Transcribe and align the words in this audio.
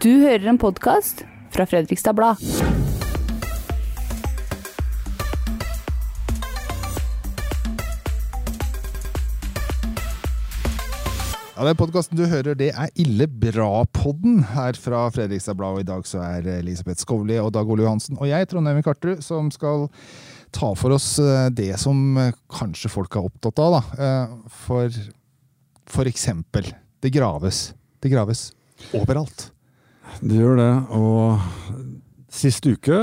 Du 0.00 0.08
hører 0.22 0.46
en 0.48 0.58
podkast 0.62 1.24
fra 1.52 1.66
Fredrikstad 1.68 2.14
Blad. 2.16 2.38
Ja, 11.52 11.66
Den 11.68 11.76
podkasten 11.76 12.16
du 12.18 12.24
hører, 12.26 12.56
det 12.58 12.70
er 12.72 12.90
Ille 12.98 13.26
bra-podden 13.28 14.40
her 14.54 14.78
fra 14.80 15.04
Fredrikstad 15.12 15.58
Blad. 15.58 15.76
Og 15.76 15.84
I 15.84 15.88
dag 15.90 16.06
så 16.08 16.22
er 16.24 16.48
Elisabeth 16.56 17.02
Skovli 17.04 17.36
og 17.38 17.52
Dag 17.54 17.68
Ole 17.70 17.84
Johansen 17.84 18.16
og 18.18 18.26
jeg, 18.30 18.48
Trond 18.50 18.70
Eivind 18.70 18.86
Karterud, 18.86 19.20
som 19.22 19.50
skal 19.52 19.86
ta 20.52 20.72
for 20.76 20.96
oss 20.96 21.14
eh, 21.22 21.46
det 21.54 21.70
som 21.80 22.00
eh, 22.20 22.32
kanskje 22.52 22.90
folk 22.92 23.14
er 23.16 23.28
opptatt 23.28 23.60
av. 23.62 23.76
da. 23.76 23.82
Eh, 24.06 24.34
For, 24.64 24.98
for 25.92 26.08
eksempel, 26.10 26.72
det 27.04 27.12
graves. 27.14 27.68
Det 28.02 28.10
graves 28.12 28.48
overalt. 28.96 29.50
Det 30.20 30.36
gjør 30.38 30.56
det. 30.60 30.72
Og 30.94 31.40
sist 32.32 32.66
uke, 32.68 32.98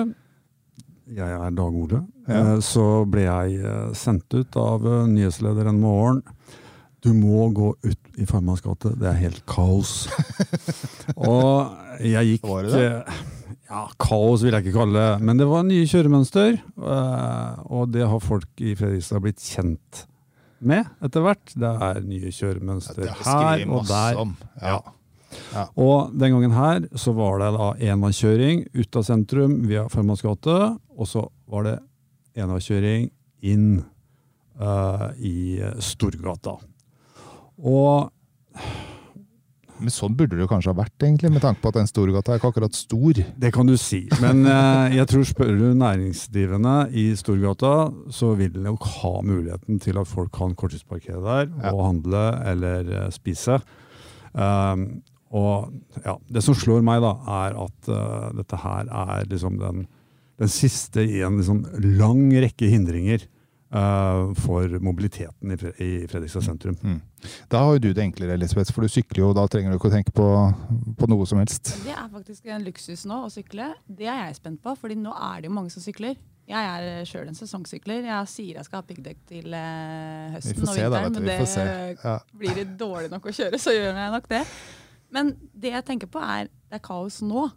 jeg 1.10 1.32
er 1.36 1.50
Dag 1.58 1.74
Ole, 1.84 2.04
Ja. 2.30 2.56
eh, 2.56 2.60
så 2.62 3.06
ble 3.10 3.24
jeg 3.26 3.64
eh, 3.66 3.94
sendt 3.98 4.30
ut 4.38 4.56
av 4.62 4.86
eh, 4.86 5.08
nyhetslederen 5.10 5.80
Morgen. 5.82 6.22
Du 7.02 7.14
må 7.16 7.48
gå 7.56 7.72
ut 7.88 8.20
i 8.20 8.26
Farmans 8.28 8.62
gate, 8.62 8.92
det 9.00 9.08
er 9.08 9.18
helt 9.22 9.46
kaos. 9.48 10.10
og 11.16 11.72
jeg 12.04 12.34
gikk 12.34 12.44
Var 12.50 12.68
det 12.68 12.74
det? 12.76 13.16
Ja, 13.70 13.86
kaos 14.02 14.44
vil 14.44 14.52
jeg 14.58 14.66
ikke 14.66 14.76
kalle 14.82 15.00
det, 15.00 15.22
men 15.24 15.38
det 15.40 15.48
var 15.48 15.64
nye 15.64 15.86
kjøremønster. 15.88 16.58
Og 17.70 17.92
det 17.94 18.04
har 18.10 18.20
folk 18.20 18.50
i 18.66 18.74
Fredrikstad 18.76 19.22
blitt 19.24 19.40
kjent 19.46 20.04
med 20.60 20.90
etter 21.06 21.22
hvert. 21.24 21.54
Det 21.56 21.70
er 21.70 22.00
nye 22.04 22.32
kjøremønster 22.36 23.06
har 23.14 23.60
her 23.62 23.64
og 23.70 23.86
der. 23.88 24.18
om. 24.20 24.34
Ja. 24.60 24.80
Og 25.76 26.12
den 26.18 26.34
gangen 26.34 26.56
her 26.56 26.88
så 26.98 27.14
var 27.18 27.40
det 27.42 27.52
da 27.58 27.70
enveiskjøring 27.94 28.66
ut 28.74 29.00
av 29.00 29.06
sentrum 29.08 29.60
via 29.70 29.88
Farmans 29.92 30.26
og 30.26 31.08
så 31.08 31.28
var 31.50 31.68
det 31.68 31.78
enveiskjøring 32.40 33.10
inn 33.46 33.84
uh, 34.60 35.10
i 35.18 35.60
Storgata. 35.84 36.58
Og 37.60 38.10
Men 39.80 39.94
sånn 39.96 40.16
burde 40.20 40.36
det 40.36 40.48
kanskje 40.52 40.74
ha 40.74 40.76
vært, 40.76 40.96
egentlig, 41.00 41.30
med 41.32 41.40
tanke 41.40 41.62
på 41.64 41.70
at 41.72 41.78
den 41.78 41.88
Storgata 41.88 42.34
er 42.34 42.42
ikke 42.42 42.50
akkurat 42.52 42.76
stor. 42.76 43.14
det 43.40 43.52
kan 43.56 43.66
du 43.70 43.78
si. 43.80 44.02
Men 44.20 44.42
eh, 44.44 44.98
jeg 44.98 45.08
tror 45.08 45.24
spør 45.24 45.54
du 45.56 45.68
næringsdrivende 45.80 46.74
i 46.92 47.06
Storgata, 47.16 47.72
så 48.12 48.34
vil 48.36 48.52
de 48.58 48.66
nok 48.66 48.84
ha 48.98 49.14
muligheten 49.24 49.80
til 49.80 50.02
at 50.02 50.08
folk 50.12 50.34
kan 50.36 50.52
korttidsparkere 50.60 51.22
der 51.24 51.48
Ja. 51.64 51.72
og 51.72 51.86
handle 51.86 52.26
eller 52.52 52.92
eh, 53.06 53.10
spise. 53.16 53.62
Um, 54.34 55.00
og 55.30 55.74
ja, 56.06 56.16
Det 56.28 56.42
som 56.42 56.56
slår 56.58 56.82
meg, 56.86 57.04
da, 57.06 57.14
er 57.46 57.58
at 57.66 57.90
uh, 57.92 58.30
dette 58.38 58.58
her 58.64 58.88
er 58.90 59.28
liksom 59.30 59.60
den, 59.62 59.84
den 60.42 60.50
siste 60.50 61.04
i 61.06 61.22
en 61.26 61.38
liksom 61.38 61.66
lang 62.00 62.24
rekke 62.42 62.70
hindringer 62.72 63.28
uh, 63.76 64.34
for 64.42 64.80
mobiliteten 64.82 65.54
i, 65.54 65.58
Fre 65.62 65.74
i 65.86 65.92
Fredrikstad 66.10 66.48
sentrum. 66.48 66.80
Mm. 66.82 66.98
Da 67.52 67.62
har 67.66 67.78
jo 67.78 67.84
du 67.84 67.92
det 67.94 68.08
enklere, 68.08 68.40
Elisabeth, 68.40 68.74
for 68.74 68.86
du 68.86 68.90
sykler 68.90 69.22
jo, 69.22 69.30
og 69.30 69.38
da 69.38 69.46
trenger 69.52 69.70
du 69.70 69.78
ikke 69.78 69.92
å 69.92 69.94
tenke 69.94 70.16
på, 70.16 70.28
på 70.98 71.12
noe 71.12 71.30
som 71.30 71.42
helst. 71.44 71.76
Det 71.86 71.94
er 71.94 72.10
faktisk 72.10 72.50
en 72.50 72.66
luksus 72.66 73.06
nå 73.10 73.22
å 73.28 73.30
sykle. 73.34 73.70
Det 73.86 74.10
er 74.10 74.26
jeg 74.26 74.42
spent 74.42 74.64
på, 74.66 74.74
fordi 74.82 74.98
nå 74.98 75.14
er 75.14 75.44
det 75.44 75.52
jo 75.52 75.56
mange 75.60 75.74
som 75.74 75.86
sykler. 75.86 76.18
Jeg 76.50 76.66
er 76.66 77.06
sjøl 77.06 77.28
en 77.30 77.38
sesongsykler. 77.38 78.08
Jeg 78.10 78.30
sier 78.32 78.58
jeg 78.58 78.66
skal 78.66 78.82
ha 78.82 78.86
piggdekk 78.88 79.20
til 79.30 79.54
eh, 79.54 80.32
Vi 80.34 80.34
høsten 80.40 80.64
får 80.64 80.66
og 80.66 80.74
se, 80.74 80.82
da. 80.82 81.02
vinteren, 81.04 81.04
vet 81.06 81.14
du. 81.14 81.20
men 81.20 81.28
Vi 81.28 81.30
det 81.30 81.40
får 81.44 81.50
se. 81.52 81.66
Ja. 82.02 82.14
blir 82.42 82.56
det 82.58 82.68
dårlig 82.80 83.12
nok 83.14 83.28
å 83.30 83.34
kjøre, 83.38 83.60
så 83.62 83.76
gjør 83.76 83.92
jeg 84.02 84.14
nok 84.16 84.30
det. 84.32 84.40
Men 85.12 85.34
det 85.54 85.72
jeg 85.74 85.86
tenker 85.88 86.08
på 86.12 86.22
er 86.22 86.50
det 86.70 86.78
er 86.80 86.84
kaos 86.86 87.22
nå, 87.26 87.48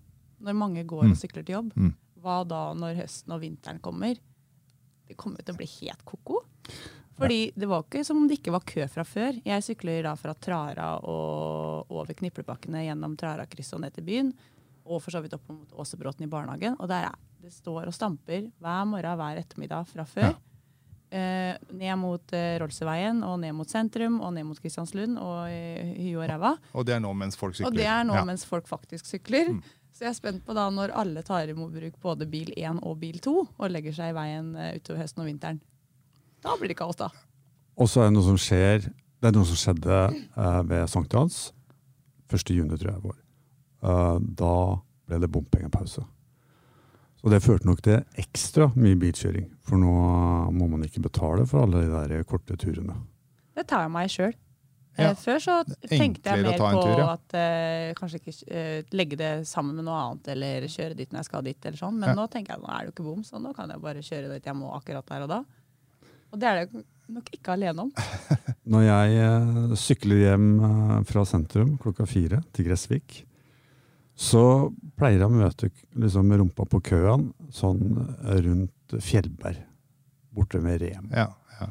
når 0.42 0.54
mange 0.56 0.84
går 0.88 1.04
Mm. 1.04 1.10
og 1.12 1.16
sykler 1.20 1.44
til 1.44 1.54
jobb. 1.58 1.72
Mm. 1.76 1.94
Hva 2.22 2.46
da 2.48 2.72
når 2.74 2.96
høsten 3.02 3.32
og 3.34 3.40
vinteren 3.42 3.80
kommer? 3.82 4.16
Det 5.08 5.16
kommer 5.16 5.42
til 5.44 5.54
å 5.54 5.58
bli 5.58 5.66
helt 5.66 6.04
ko-ko. 6.04 6.40
Fordi 7.18 7.52
det 7.54 7.68
var 7.68 7.82
ikke 7.84 8.04
som 8.06 8.16
om 8.16 8.26
det 8.28 8.38
ikke 8.40 8.52
var 8.54 8.64
kø 8.64 8.86
fra 8.88 9.04
før. 9.04 9.36
Jeg 9.44 9.62
sykler 9.62 10.02
da 10.02 10.14
fra 10.16 10.32
Trara 10.34 10.98
og 11.04 11.90
over 11.92 12.14
Kniplebakkene 12.14 12.86
gjennom 12.86 13.16
Trarakrysset 13.20 13.74
og 13.76 13.80
ned 13.84 13.92
til 13.94 14.04
byen. 14.04 14.32
Og 14.86 15.02
for 15.02 15.10
så 15.14 15.20
vidt 15.22 15.34
opp 15.36 15.44
mot 15.52 15.70
Åsebråten 15.78 16.24
i 16.24 16.30
barnehagen. 16.32 16.74
Og 16.80 16.88
der 16.88 17.04
er, 17.10 17.14
det 17.42 17.52
står 17.52 17.86
og 17.86 17.94
stamper 17.94 18.48
hver 18.58 18.86
morgen 18.88 19.18
hver 19.20 19.36
ettermiddag 19.42 19.86
fra 19.86 20.04
før. 20.08 20.34
Eh, 21.12 21.58
ned 21.76 21.98
mot 22.00 22.32
eh, 22.32 22.54
Rolseveien 22.62 23.18
og 23.28 23.34
ned 23.42 23.52
mot 23.52 23.68
sentrum 23.68 24.14
og 24.24 24.30
ned 24.32 24.46
mot 24.48 24.56
Kristianslund 24.56 25.18
og 25.20 25.50
i 25.52 26.06
huet 26.14 26.22
og 26.22 26.30
ræva. 26.30 26.52
Og 26.72 26.86
det 26.88 26.94
er 26.96 27.02
nå 27.04 27.10
mens 27.12 27.36
folk 27.36 27.52
sykler. 27.58 27.68
Og 27.68 27.76
det 27.76 27.84
er 27.84 28.06
nå 28.08 28.14
Ja. 28.16 28.22
mens 28.24 28.46
folk 28.48 28.64
faktisk 28.70 29.04
sykler. 29.10 29.50
Mm. 29.52 29.62
Så 29.92 30.06
jeg 30.06 30.08
er 30.08 30.16
spent 30.16 30.44
på 30.46 30.54
da 30.56 30.70
når 30.72 30.94
alle 30.96 31.20
tar 31.22 31.50
i 31.50 31.52
bruk 31.52 31.98
både 32.00 32.24
bil 32.24 32.48
1 32.56 32.80
og 32.82 32.96
bil 33.02 33.18
2 33.20 33.34
og 33.58 33.70
legger 33.70 33.92
seg 33.92 34.14
i 34.14 34.16
veien 34.16 34.54
eh, 34.56 34.76
utover 34.80 35.02
høsten 35.02 35.20
og 35.20 35.28
vinteren. 35.28 35.60
Da 36.42 36.56
blir 36.56 36.72
det 36.72 36.78
kaos, 36.80 36.96
da. 36.96 37.10
Og 37.76 37.88
så 37.92 38.00
er 38.00 38.08
det 38.08 38.16
noe 38.16 38.24
som 38.24 38.40
skjer 38.40 38.88
Det 39.22 39.28
er 39.28 39.36
noe 39.36 39.46
som 39.46 39.60
skjedde 39.60 39.98
eh, 40.16 40.62
ved 40.66 40.88
sankthans. 40.90 41.52
1. 42.32 42.56
juni, 42.56 42.74
tror 42.80 42.94
jeg 42.94 43.02
Vår. 43.04 43.18
Eh, 43.84 44.18
da 44.40 44.54
ble 45.06 45.20
det 45.20 45.28
bompengepause. 45.30 46.06
Så 47.22 47.30
det 47.30 47.42
førte 47.44 47.68
nok 47.68 47.82
til 47.86 48.00
ekstra 48.18 48.68
mye 48.74 48.98
bilkjøring. 48.98 49.46
For 49.62 49.78
nå 49.78 49.92
må 50.50 50.66
man 50.72 50.82
ikke 50.86 51.04
betale 51.04 51.46
for 51.46 51.62
alle 51.64 51.84
de 51.84 51.92
der 51.92 52.24
korte 52.26 52.56
turene. 52.58 52.96
Det 53.54 53.66
tar 53.70 53.86
jeg 53.86 53.92
meg 53.94 54.10
sjøl. 54.10 54.34
Ja. 54.98 55.14
Før 55.16 55.38
så 55.40 55.54
tenkte 55.88 56.34
jeg 56.34 56.44
mer 56.44 56.58
på 56.58 56.68
tur, 56.76 56.98
ja. 57.00 57.14
at 57.14 57.36
uh, 57.38 57.92
kanskje 57.96 58.18
ikke 58.20 58.34
uh, 58.44 58.90
legge 58.92 59.16
det 59.16 59.30
sammen 59.48 59.78
med 59.78 59.86
noe 59.86 59.96
annet, 59.96 60.28
eller 60.34 60.66
kjøre 60.68 60.98
dit 60.98 61.08
når 61.14 61.22
jeg 61.22 61.28
skal 61.30 61.46
dit, 61.46 61.60
eller 61.64 61.80
sånn. 61.80 61.96
Men 62.00 62.12
Ja. 62.12 62.16
nå 62.18 62.26
tenker 62.32 62.56
jeg 62.56 62.64
nå 62.64 62.68
er 62.68 62.82
det 62.82 62.90
jo 62.90 62.94
ikke 62.96 63.06
bom, 63.06 63.22
så 63.24 63.40
nå 63.40 63.54
kan 63.56 63.72
jeg 63.72 63.80
bare 63.86 64.04
kjøre 64.04 64.34
dit 64.34 64.50
jeg 64.50 64.58
må 64.58 64.72
akkurat 64.76 65.08
der 65.08 65.24
og 65.24 65.32
da. 65.32 65.40
Og 66.32 66.40
det 66.42 66.48
er 66.50 66.60
det 66.60 66.84
nok 67.12 67.32
ikke 67.32 67.54
alene 67.56 67.86
om. 67.86 67.92
Når 68.72 68.84
jeg 68.86 69.24
uh, 69.24 69.74
sykler 69.80 70.20
hjem 70.26 70.48
eh, 70.68 70.94
fra 71.08 71.24
sentrum 71.28 71.74
klokka 71.80 72.06
fire 72.08 72.42
til 72.54 72.68
Gressvik, 72.68 73.22
så 74.18 74.42
pleier 74.98 75.18
jeg 75.22 75.28
å 75.28 75.32
møte 75.32 75.70
liksom 75.98 76.30
rumpa 76.36 76.66
på 76.68 76.80
køen 76.84 77.30
sånn 77.54 77.80
eh, 78.26 78.40
rundt 78.44 78.96
Fjellberg, 79.02 79.62
borte 80.36 80.60
ved 80.62 80.82
Rem. 80.84 81.08
Ja, 81.14 81.30
ja. 81.60 81.68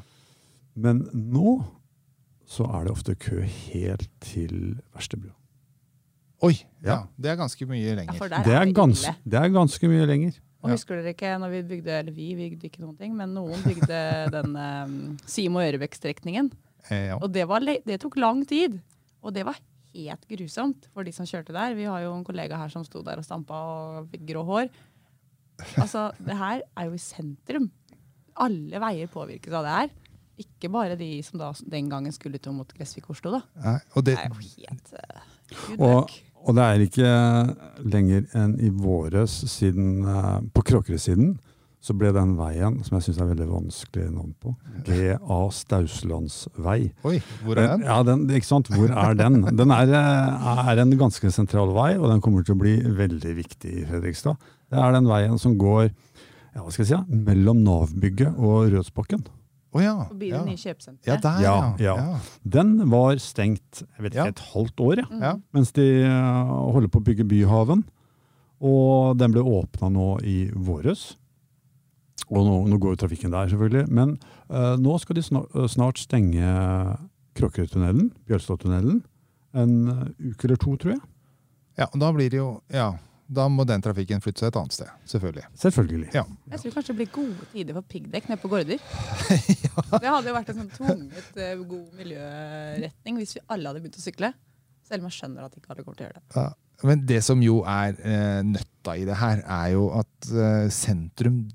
Men 0.75 1.03
nå 1.13 1.59
så 2.51 2.65
er 2.75 2.85
det 2.87 2.91
ofte 2.95 3.15
kø 3.15 3.43
helt 3.45 4.09
til 4.25 4.77
Verstebrua. 4.95 5.35
Oi! 6.43 6.55
Ja, 6.81 6.87
Ja. 6.95 6.97
det 7.21 7.29
er 7.31 7.35
ganske 7.37 7.67
mye 7.69 7.93
lenger. 7.95 8.15
Ja, 8.17 8.25
er 8.25 8.43
Det 8.43 8.55
er, 8.57 8.71
gans, 8.73 9.03
det 9.23 9.37
er 9.39 9.49
ganske 9.53 9.87
mye 9.87 10.07
lenger. 10.09 10.33
Og 10.63 10.69
Ja. 10.69 10.75
husker 10.75 10.97
dere 10.97 11.13
ikke 11.13 11.37
når 11.39 11.49
vi 11.53 11.61
bygde, 11.69 11.91
eller 11.99 12.11
vi 12.11 12.35
bygde 12.35 12.65
ikke 12.69 12.81
noen 12.81 12.97
ting, 12.97 13.15
men 13.15 13.33
noen 13.33 13.61
bygde 13.63 14.01
den 14.35 14.55
um, 14.57 15.17
Simo-Ørebekk-strekningen. 15.25 16.51
Eh, 16.89 17.07
ja. 17.11 17.17
Og 17.21 17.31
det, 17.31 17.45
var, 17.47 17.61
le- 17.61 17.81
det 17.85 17.99
tok 18.01 18.17
lang 18.17 18.43
tid. 18.49 18.79
Og 19.21 19.33
det 19.33 19.45
var 19.45 19.57
helt 19.93 20.27
grusomt 20.29 20.87
for 20.93 21.07
de 21.07 21.13
som 21.15 21.27
kjørte 21.27 21.55
der. 21.55 21.75
Vi 21.77 21.87
har 21.89 22.03
jo 22.05 22.13
en 22.15 22.25
kollega 22.27 22.59
her 22.59 22.71
som 22.71 22.85
sto 22.87 23.03
der 23.05 23.21
og 23.21 23.27
stampa 23.27 23.57
og 23.57 24.09
fikk 24.11 24.25
grå 24.31 24.45
hår. 24.47 24.71
Altså, 25.77 26.09
det 26.21 26.37
her 26.37 26.63
er 26.65 26.87
jo 26.87 26.97
i 26.97 27.01
sentrum. 27.01 27.69
Alle 28.41 28.81
veier 28.81 29.11
påvirkes 29.11 29.53
av 29.53 29.67
det 29.67 29.75
her. 29.75 29.93
Ikke 30.41 30.71
bare 30.73 30.97
de 30.97 31.11
som 31.25 31.41
da 31.41 31.51
den 31.69 31.91
gangen 31.91 32.13
skulle 32.15 32.39
ut 32.41 32.49
mot 32.55 32.73
Gressvik-Oslo, 32.73 33.35
da. 33.35 33.41
Nei, 33.61 33.77
det, 33.95 34.03
Det 34.07 34.17
er 34.17 34.31
jo 34.31 34.39
helt 34.55 34.93
uh, 34.95 35.21
Og, 35.77 36.15
og 36.41 36.57
det 36.57 36.65
er 36.65 36.85
ikke 36.87 37.11
lenger 37.85 38.25
enn 38.39 38.55
i 38.63 38.71
våres 38.73 39.35
siden 39.51 40.01
uh, 40.07 40.39
På 40.55 40.63
Kråkerøy-siden 40.65 41.35
så 41.81 41.95
ble 41.97 42.11
den 42.13 42.35
veien, 42.37 42.75
som 42.85 42.97
jeg 42.97 43.07
syns 43.07 43.19
er 43.23 43.29
veldig 43.31 43.47
vanskelig 43.49 44.11
navn 44.13 44.35
på, 44.37 44.53
GA 44.85 45.39
Stauslandsvei. 45.57 46.79
oi, 47.09 47.15
hvor 47.41 47.57
er 47.57 47.71
den? 47.73 47.85
Ja, 47.87 47.97
den, 48.05 48.27
ikke 48.29 48.49
sant? 48.51 48.69
Hvor 48.69 48.93
er 48.93 49.17
den? 49.17 49.41
Den 49.57 49.73
er, 49.73 49.89
eh, 49.97 50.61
er 50.71 50.81
en 50.83 50.93
ganske 50.99 51.31
sentral 51.33 51.73
vei, 51.73 51.95
og 51.97 52.11
den 52.13 52.21
kommer 52.21 52.45
til 52.45 52.53
å 52.53 52.61
bli 52.61 52.77
veldig 52.85 53.33
viktig 53.41 53.73
i 53.81 53.85
Fredrikstad. 53.89 54.37
Det 54.69 54.77
er 54.77 54.93
den 54.93 55.09
veien 55.09 55.41
som 55.41 55.57
går 55.57 55.89
ja, 55.89 56.61
hva 56.61 56.71
skal 56.71 56.85
jeg 56.85 56.91
si, 56.91 57.21
mellom 57.27 57.63
Nav-bygget 57.65 58.37
og 58.37 58.69
Rødsbakken. 58.73 59.23
Å 59.71 59.79
ja. 59.79 59.93
Forbi 60.09 60.29
ja. 60.33 60.41
Ja, 61.07 61.15
der, 61.23 61.39
Ja, 61.41 61.55
ja. 61.79 61.95
ja. 61.95 62.19
Den 62.43 62.75
var 62.91 63.15
stengt 63.23 63.85
jeg 63.85 64.03
vet 64.03 64.17
ikke, 64.17 64.27
et 64.33 64.43
halvt 64.51 64.83
år, 64.83 65.01
ja. 65.01 65.07
Ja. 65.21 65.33
mens 65.55 65.71
de 65.77 65.87
eh, 66.03 66.53
holder 66.75 66.91
på 66.91 66.99
å 66.99 67.05
bygge 67.07 67.27
Byhaven. 67.29 67.85
Og 68.61 69.17
den 69.17 69.33
ble 69.33 69.41
åpna 69.41 69.89
nå 69.89 70.09
i 70.27 70.51
våres. 70.53 71.15
Og 72.31 72.47
nå, 72.47 72.57
nå 72.71 72.79
går 72.79 72.95
jo 72.95 73.01
trafikken 73.03 73.33
der, 73.33 73.49
selvfølgelig. 73.51 73.85
Men 73.91 74.15
uh, 74.47 74.75
nå 74.79 74.95
skal 75.03 75.17
de 75.17 75.23
snart, 75.25 75.55
snart 75.73 75.99
stenge 75.99 76.51
Kråkerøytunnelen, 77.37 78.11
Bjølstadtunnelen, 78.27 79.01
en 79.55 79.71
eh, 79.91 80.31
uke 80.31 80.47
eller 80.47 80.59
to, 80.59 80.75
tror 80.79 80.93
jeg. 80.93 81.01
ja, 81.79 81.87
og 81.87 81.97
da 81.99 82.11
blir 82.15 82.31
det 82.31 82.39
jo 82.39 82.49
Ja, 82.71 82.89
da 83.31 83.45
må 83.51 83.63
den 83.67 83.83
trafikken 83.83 84.19
flytte 84.23 84.43
seg 84.43 84.51
et 84.51 84.57
annet 84.59 84.75
sted. 84.75 84.89
Selvfølgelig. 85.07 85.43
Selvfølgelig. 85.61 86.09
Ja. 86.15 86.23
Jeg 86.51 86.61
tror 86.63 86.73
kanskje 86.75 86.91
det 86.91 86.97
blir 86.99 87.11
gode 87.15 87.47
tider 87.53 87.77
for 87.77 87.87
piggdekk 87.93 88.27
nede 88.27 88.41
på 88.41 88.51
Gårder. 88.51 88.81
Det 90.01 90.09
hadde 90.11 90.27
jo 90.27 90.35
vært 90.35 90.51
en 90.51 90.59
sånn 90.59 90.73
tvunget 90.75 91.39
eh, 91.39 91.53
god 91.69 92.01
miljøretning 92.01 93.21
hvis 93.21 93.37
vi 93.37 93.43
alle 93.47 93.71
hadde 93.71 93.83
begynt 93.83 94.01
å 94.01 94.03
sykle. 94.03 94.33
Selv 94.87 95.05
om 95.05 95.07
jeg 95.07 95.17
skjønner 95.21 95.47
at 95.47 95.55
ikke 95.55 95.71
alle 95.71 95.85
kommer 95.85 96.01
til 96.01 96.05
å 96.05 96.09
gjøre 96.09 96.19
det. 96.19 96.25
Ja, 96.35 96.83
Men 96.89 97.05
det 97.07 97.21
som 97.23 97.43
jo 97.45 97.61
er 97.71 97.95
eh, 98.03 98.41
nøtta 98.51 98.97
i 98.99 99.07
det 99.07 99.17
her, 99.21 99.43
er 99.47 99.71
jo 99.77 99.87
at 100.01 100.31
eh, 100.35 100.67
sentrum 100.75 101.45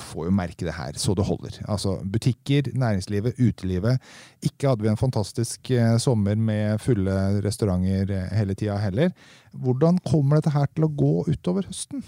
får 0.00 0.28
jo 0.28 0.34
merke 0.34 0.66
det 0.66 0.74
her 0.76 0.96
så 1.00 1.14
det 1.18 1.26
holder. 1.26 1.58
Altså 1.70 1.96
Butikker, 2.04 2.70
næringslivet, 2.78 3.38
utelivet. 3.40 4.02
Ikke 4.44 4.70
hadde 4.70 4.86
vi 4.86 4.92
en 4.92 5.00
fantastisk 5.00 5.70
eh, 5.74 5.96
sommer 6.02 6.38
med 6.38 6.80
fulle 6.82 7.16
restauranter 7.44 8.10
eh, 8.16 8.30
hele 8.36 8.56
tida 8.58 8.78
heller. 8.82 9.12
Hvordan 9.52 10.00
kommer 10.06 10.40
dette 10.40 10.54
her 10.54 10.70
til 10.72 10.88
å 10.88 10.92
gå 11.02 11.12
utover 11.30 11.68
høsten? 11.68 12.04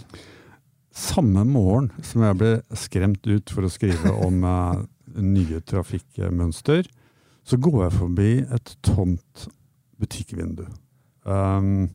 Samme 0.94 1.42
morgen 1.48 1.90
som 2.06 2.22
jeg 2.22 2.38
ble 2.38 2.52
skremt 2.78 3.26
ut 3.26 3.50
for 3.50 3.66
å 3.66 3.72
skrive 3.72 4.14
om 4.24 4.44
eh, 4.46 4.84
nye 5.24 5.60
trafikkmønster, 5.66 6.86
så 7.44 7.58
går 7.60 7.82
jeg 7.82 7.98
forbi 7.98 8.30
et 8.56 8.76
tomt 8.86 9.48
butikkvindu. 10.00 10.64
Um, 11.24 11.90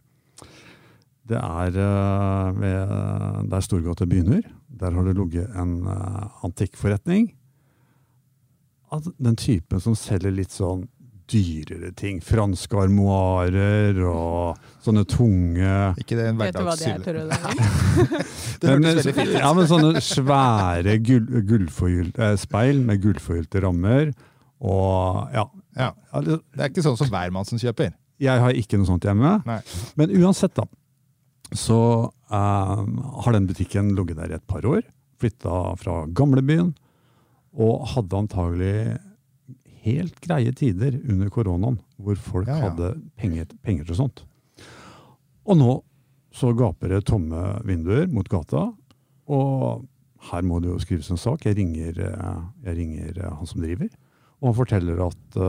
det 1.29 1.37
er 1.39 1.75
eh, 1.77 2.59
ved, 2.59 2.93
der 3.51 3.61
Storgata 3.65 4.05
begynner. 4.09 4.41
Der 4.79 4.95
har 4.95 5.03
det 5.07 5.15
ligget 5.17 5.49
en 5.59 5.75
eh, 5.87 6.45
antikkforretning. 6.47 7.29
At 8.91 9.05
den 9.21 9.35
typen 9.37 9.81
som 9.83 9.93
selger 9.97 10.33
litt 10.33 10.53
sånn 10.55 10.87
dyrere 11.29 11.91
ting. 11.93 12.17
Franske 12.25 12.73
armoarer 12.81 13.99
og 14.09 14.57
sånne 14.81 15.03
tunge 15.05 15.73
Ikke 16.01 16.15
det 16.17 16.23
en 16.31 16.39
Vet 16.39 16.55
du 16.57 16.63
hva 16.65 16.73
det 16.79 16.87
er, 16.89 17.03
hverdagshylle? 17.05 17.37
Tore? 17.37 18.23
Det 18.63 18.71
hørtes 18.71 18.87
veldig 18.89 19.13
fint 19.19 19.29
ut. 19.29 19.37
Ja, 19.37 19.51
men 19.53 19.69
sånne 19.69 20.01
svære 20.01 20.95
gull, 21.05 21.29
gullforgylte- 21.51 22.31
eh, 22.31 22.35
speil 22.41 22.81
med 22.87 23.03
gullforgylte 23.05 23.61
rammer. 23.67 24.09
Og 24.59 25.29
ja. 25.37 25.45
Ja. 25.77 25.91
det, 26.25 26.39
Det 26.57 26.65
er 26.65 26.71
ikke 26.73 26.87
sånn 26.89 26.97
som 26.99 27.13
hvermannsen 27.13 27.61
kjøper. 27.61 27.93
jeg 28.19 28.41
har 28.41 28.57
ikke 28.57 28.81
noe 28.81 28.89
sånt 28.89 29.05
hjemme. 29.05 29.37
Nei. 29.47 29.59
Men 30.01 30.17
uansett, 30.17 30.57
da. 30.57 30.65
Så 31.55 31.77
eh, 32.29 32.81
har 33.23 33.33
den 33.35 33.47
butikken 33.49 33.93
ligget 33.97 34.19
der 34.19 34.31
i 34.33 34.37
et 34.37 34.47
par 34.49 34.65
år. 34.69 34.83
Flytta 35.19 35.75
fra 35.81 36.03
gamlebyen. 36.15 36.73
Og 37.59 37.87
hadde 37.95 38.19
antagelig 38.19 38.97
helt 39.83 40.19
greie 40.21 40.51
tider 40.53 40.99
under 41.09 41.31
koronaen, 41.33 41.79
hvor 41.97 42.17
folk 42.19 42.47
Ja, 42.47 42.57
ja. 42.59 42.69
hadde 42.69 42.89
penger, 43.17 43.47
penger 43.65 43.87
til 43.87 43.97
sånt. 43.97 44.21
Og 45.49 45.57
nå 45.57 45.71
så 46.35 46.51
gaper 46.53 46.91
det 46.93 47.05
tomme 47.09 47.39
vinduer 47.65 48.05
mot 48.13 48.27
gata. 48.29 48.67
Og 49.31 49.87
her 50.29 50.45
må 50.45 50.59
det 50.61 50.69
jo 50.69 50.77
skrives 50.83 51.09
en 51.09 51.17
sak. 51.17 51.47
Jeg 51.47 51.57
ringer, 51.57 51.97
eh, 52.05 52.43
jeg 52.67 52.77
ringer 52.83 53.17
eh, 53.17 53.33
han 53.39 53.49
som 53.49 53.63
driver, 53.65 53.89
og 54.39 54.51
han 54.51 54.59
forteller 54.59 55.01
at 55.03 55.39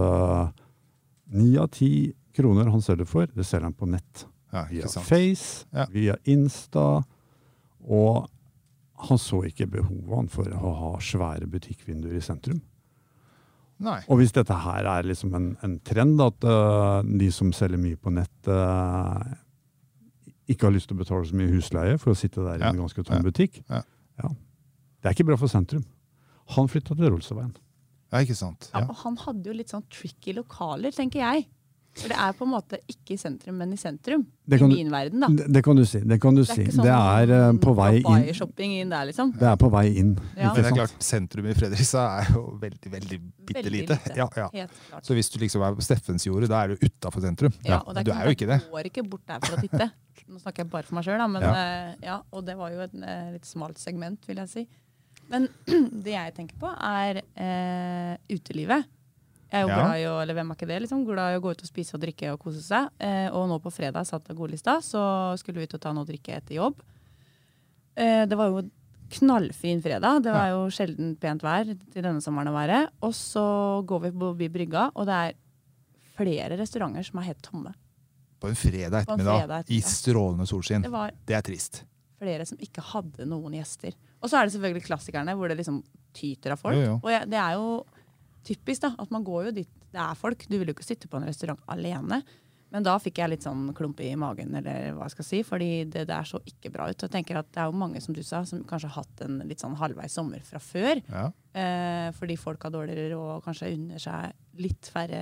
ni 1.31 1.53
av 1.61 1.69
ti 1.71 2.11
kroner 2.35 2.71
han 2.73 2.83
selger 2.83 3.07
for, 3.07 3.29
det 3.31 3.45
selger 3.47 3.69
han 3.69 3.77
på 3.79 3.87
nett. 3.87 4.25
Ja, 4.53 4.65
Via 4.71 4.83
ikke 4.83 4.93
sant. 4.97 5.07
Face, 5.07 5.67
Ja. 5.73 5.87
via 5.93 6.17
Insta. 6.27 7.05
Og 7.89 8.29
han 9.09 9.19
så 9.19 9.43
ikke 9.49 9.67
behovet 9.71 10.31
for 10.31 10.45
å 10.45 10.73
ha 10.77 10.91
svære 11.01 11.47
butikkvinduer 11.49 12.17
i 12.19 12.21
sentrum. 12.25 12.61
Nei. 13.81 14.03
Og 14.13 14.19
hvis 14.21 14.33
dette 14.37 14.53
her 14.53 14.85
er 14.85 15.07
liksom 15.09 15.33
en, 15.39 15.57
en 15.65 15.79
trend, 15.81 16.21
at 16.21 16.45
uh, 16.45 17.01
de 17.07 17.31
som 17.33 17.49
selger 17.57 17.81
mye 17.81 17.97
på 17.97 18.13
nett 18.13 18.51
uh, 18.53 19.23
ikke 20.51 20.67
har 20.69 20.75
lyst 20.75 20.91
til 20.91 20.99
å 20.99 21.01
betale 21.01 21.25
så 21.31 21.39
mye 21.39 21.49
husleie 21.55 21.97
for 22.03 22.13
å 22.13 22.19
sitte 22.19 22.43
der 22.45 22.59
i 22.61 22.67
en 22.67 22.75
Ja, 22.77 22.83
ganske 22.83 23.05
tom 23.07 23.17
ja, 23.17 23.25
butikk, 23.25 23.63
ja. 23.71 23.81
ja. 24.21 24.33
Det 25.01 25.09
er 25.09 25.17
ikke 25.17 25.29
bra 25.31 25.39
for 25.41 25.49
sentrum. 25.49 25.87
Han 26.59 26.69
flytta 26.69 26.97
til 26.99 27.09
Rolstadveien. 27.15 27.55
Ja, 28.11 28.21
ikke 28.21 28.37
sant. 28.37 28.69
Ja, 28.75 28.83
Ja. 28.83 28.87
og 28.91 28.97
han 29.05 29.17
hadde 29.23 29.49
jo 29.49 29.55
litt 29.57 29.71
sånn 29.73 29.87
tricky 29.89 30.35
lokaler, 30.37 30.93
tenker 30.93 31.23
jeg. 31.23 31.47
For 31.99 32.07
det 32.09 32.17
er 32.23 32.33
på 32.39 32.47
en 32.47 32.51
måte 32.53 32.79
ikke 32.89 33.17
i 33.17 33.19
sentrum, 33.19 33.57
men 33.59 33.73
i 33.75 33.77
sentrum. 33.77 34.23
I 34.47 34.57
du- 34.57 34.67
min 34.71 34.91
verden, 34.93 35.21
da. 35.21 35.27
Det, 35.27 35.47
det 35.53 35.63
kan 35.67 35.75
du 35.77 35.83
si. 35.85 35.99
Det, 36.01 36.21
kan 36.23 36.35
du 36.37 36.43
Det 36.45 36.51
er 36.51 36.55
si. 36.55 36.63
ikke 36.63 36.75
sånn 36.77 36.87
det 36.87 36.93
er 36.95 37.33
uh, 37.51 37.59
på 37.65 37.75
vei 37.75 37.89
inn. 37.99 38.29
shopping 38.39 38.75
inn 38.79 38.93
der, 38.95 39.09
liksom. 39.11 39.33
Det 39.37 39.49
er 39.51 39.57
på 39.59 39.71
vei 39.75 39.83
inn. 39.99 40.13
Ja. 40.37 40.53
Men 40.53 40.63
det 40.63 40.71
er 40.71 40.77
klart, 40.79 40.95
sentrum 41.03 41.49
i 41.51 41.55
Fredrikstad 41.59 42.21
er 42.23 42.31
jo 42.37 42.45
veldig, 42.63 42.93
veldig 42.95 43.19
bitte 43.21 43.57
Veldig 43.59 43.73
lite. 43.75 43.97
lite. 43.99 44.17
Ja, 44.17 44.29
ja. 44.39 44.47
Helt 44.55 44.77
klart. 44.89 45.05
Så 45.11 45.15
hvis 45.19 45.31
du 45.35 45.39
liksom 45.43 45.63
er 45.67 45.75
på 45.75 45.83
Steffensjordet, 45.83 46.49
da 46.49 46.63
er 46.63 46.69
du 46.77 46.87
utafor 46.87 47.21
sentrum. 47.27 47.53
Ja, 47.67 47.81
og 47.85 47.95
det 47.99 48.05
er, 48.05 48.05
du 48.05 48.13
er 48.15 48.25
jo 48.31 48.37
ikke 48.39 48.47
det. 48.53 48.61
Jeg 48.63 48.71
går 48.77 48.91
ikke 48.93 49.05
bort 49.11 49.27
der 49.27 49.41
for 49.49 49.57
å 49.59 49.61
titte. 49.67 49.91
Nå 50.31 50.39
snakker 50.45 50.63
jeg 50.63 50.71
bare 50.71 50.87
for 50.87 50.95
meg 51.01 51.05
sjøl, 51.11 51.27
men 51.29 51.43
Ja. 51.43 51.53
eh, 51.59 51.95
ja, 52.07 52.21
og 52.33 52.47
det 52.47 52.57
var 52.57 52.71
jo 52.71 52.81
et 52.87 52.95
uh, 52.95 53.33
litt 53.35 53.45
smalt 53.51 53.79
segment, 53.83 54.23
vil 54.31 54.37
jeg 54.45 54.49
si. 54.49 54.67
Men 55.29 55.49
det 56.07 56.15
jeg 56.15 56.35
tenker 56.39 56.57
på, 56.63 56.71
er 56.71 57.19
eh, 57.35 58.17
utelivet. 58.31 58.87
Jeg 59.51 59.59
er 59.59 59.63
jo 59.67 59.69
Ja. 59.69 59.77
glad 59.83 59.97
i 59.99 60.05
å, 60.07 60.23
eller 60.23 60.35
hvem 60.35 60.51
er 60.51 60.55
ikke 60.57 60.67
det, 60.69 60.83
liksom, 60.83 61.05
glad 61.05 61.35
i 61.35 61.39
å 61.39 61.43
gå 61.43 61.51
ut 61.51 61.63
og 61.63 61.67
spise 61.69 61.95
og 61.95 62.01
drikke 62.01 62.33
og 62.33 62.39
kose 62.39 62.63
seg. 62.63 62.89
Eh, 63.01 63.29
og 63.35 63.49
nå 63.51 63.59
på 63.61 63.73
fredag 63.75 64.07
satt 64.07 64.29
jeg 64.29 64.37
godlista, 64.39 64.77
så 64.81 65.37
skulle 65.39 65.59
vi 65.59 65.65
ut 65.67 65.75
og 65.75 65.81
ta 65.81 65.93
noe 65.93 66.05
å 66.05 66.07
drikke 66.07 66.37
etter 66.37 66.55
jobb. 66.55 66.77
Eh, 67.97 68.27
det 68.27 68.37
var 68.39 68.49
jo 68.53 68.63
knallfin 69.11 69.83
fredag. 69.83 70.23
Det 70.23 70.33
var 70.33 70.49
jo 70.53 70.67
sjelden 70.71 71.17
pent 71.19 71.43
vær 71.43 71.65
til 71.67 72.03
denne 72.03 72.23
sommeren 72.23 72.49
å 72.53 72.55
være. 72.55 72.89
Og 73.03 73.13
så 73.17 73.85
går 73.87 74.01
vi 74.07 74.13
forbi 74.13 74.49
brygga, 74.55 74.91
og 74.95 75.07
det 75.11 75.17
er 75.19 75.35
flere 76.17 76.57
restauranter 76.61 77.05
som 77.05 77.19
er 77.19 77.29
helt 77.33 77.43
tomme. 77.43 77.75
På 78.41 78.49
en 78.49 78.55
fredag 78.57 79.03
ettermiddag, 79.05 79.43
en 79.43 79.51
ettermiddag 79.51 79.71
i 79.77 79.81
strålende 79.85 80.47
solskinn. 80.49 80.83
Det 80.87 81.27
Det 81.27 81.35
er 81.37 81.43
trist. 81.43 81.83
flere 82.21 82.47
som 82.47 82.59
ikke 82.59 82.83
hadde 82.85 83.27
noen 83.27 83.53
gjester. 83.57 83.95
Og 84.23 84.29
så 84.31 84.37
er 84.39 84.45
det 84.47 84.53
selvfølgelig 84.55 84.85
klassikerne, 84.87 85.35
hvor 85.35 85.49
det 85.49 85.57
liksom 85.59 85.83
tyter 86.13 86.53
av 86.53 86.59
folk. 86.61 86.77
Jo, 86.77 86.83
jo. 86.83 87.01
Og 87.03 87.11
jeg, 87.11 87.29
det 87.31 87.39
er 87.41 87.53
jo 87.55 87.85
typisk, 88.47 88.85
da. 88.87 88.95
At 89.01 89.11
man 89.15 89.27
går 89.27 89.51
jo 89.51 89.59
dit 89.63 89.77
det 89.91 89.99
er 89.99 90.15
folk. 90.19 90.45
Du 90.47 90.55
vil 90.59 90.71
jo 90.71 90.77
ikke 90.77 90.87
sitte 90.87 91.11
på 91.11 91.19
en 91.19 91.27
restaurant 91.27 91.61
alene. 91.71 92.21
Men 92.71 92.85
da 92.87 92.95
fikk 93.03 93.19
jeg 93.19 93.33
litt 93.33 93.43
sånn 93.43 93.73
klump 93.75 93.99
i 94.05 94.13
magen, 94.19 94.53
eller 94.61 94.93
hva 94.95 95.09
jeg 95.09 95.17
skal 95.17 95.27
si, 95.27 95.41
fordi 95.47 95.71
det 95.91 96.05
der 96.07 96.27
så 96.29 96.39
ikke 96.47 96.71
bra 96.71 96.87
ut. 96.87 96.95
Og 96.95 97.09
jeg 97.09 97.15
tenker 97.17 97.41
at 97.41 97.49
det 97.51 97.59
er 97.65 97.67
jo 97.67 97.81
mange, 97.81 98.03
som 98.03 98.15
du 98.15 98.23
sa, 98.23 98.45
som 98.47 98.63
kanskje 98.69 98.93
har 98.93 99.03
hatt 99.03 99.25
en 99.27 99.41
litt 99.49 99.63
sånn 99.63 99.75
halvveis 99.81 100.15
sommer 100.15 100.45
fra 100.47 100.63
før. 100.63 101.03
Ja. 101.11 101.25
Eh, 101.51 102.09
fordi 102.15 102.39
folk 102.39 102.63
har 102.63 102.75
dårligere 102.75 103.19
og 103.19 103.43
kanskje 103.43 103.73
unner 103.75 104.03
seg 104.03 104.63
litt 104.63 104.91
færre 104.95 105.19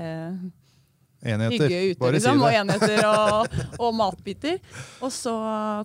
Enheter. 1.24 1.64
hygge 1.64 1.94
ute, 1.94 2.10
liksom, 2.14 2.44
og 2.44 2.52
enheter 2.54 3.00
og, 3.08 3.56
og 3.80 3.96
matbiter. 3.96 4.60
Og 5.00 5.10
så 5.14 5.32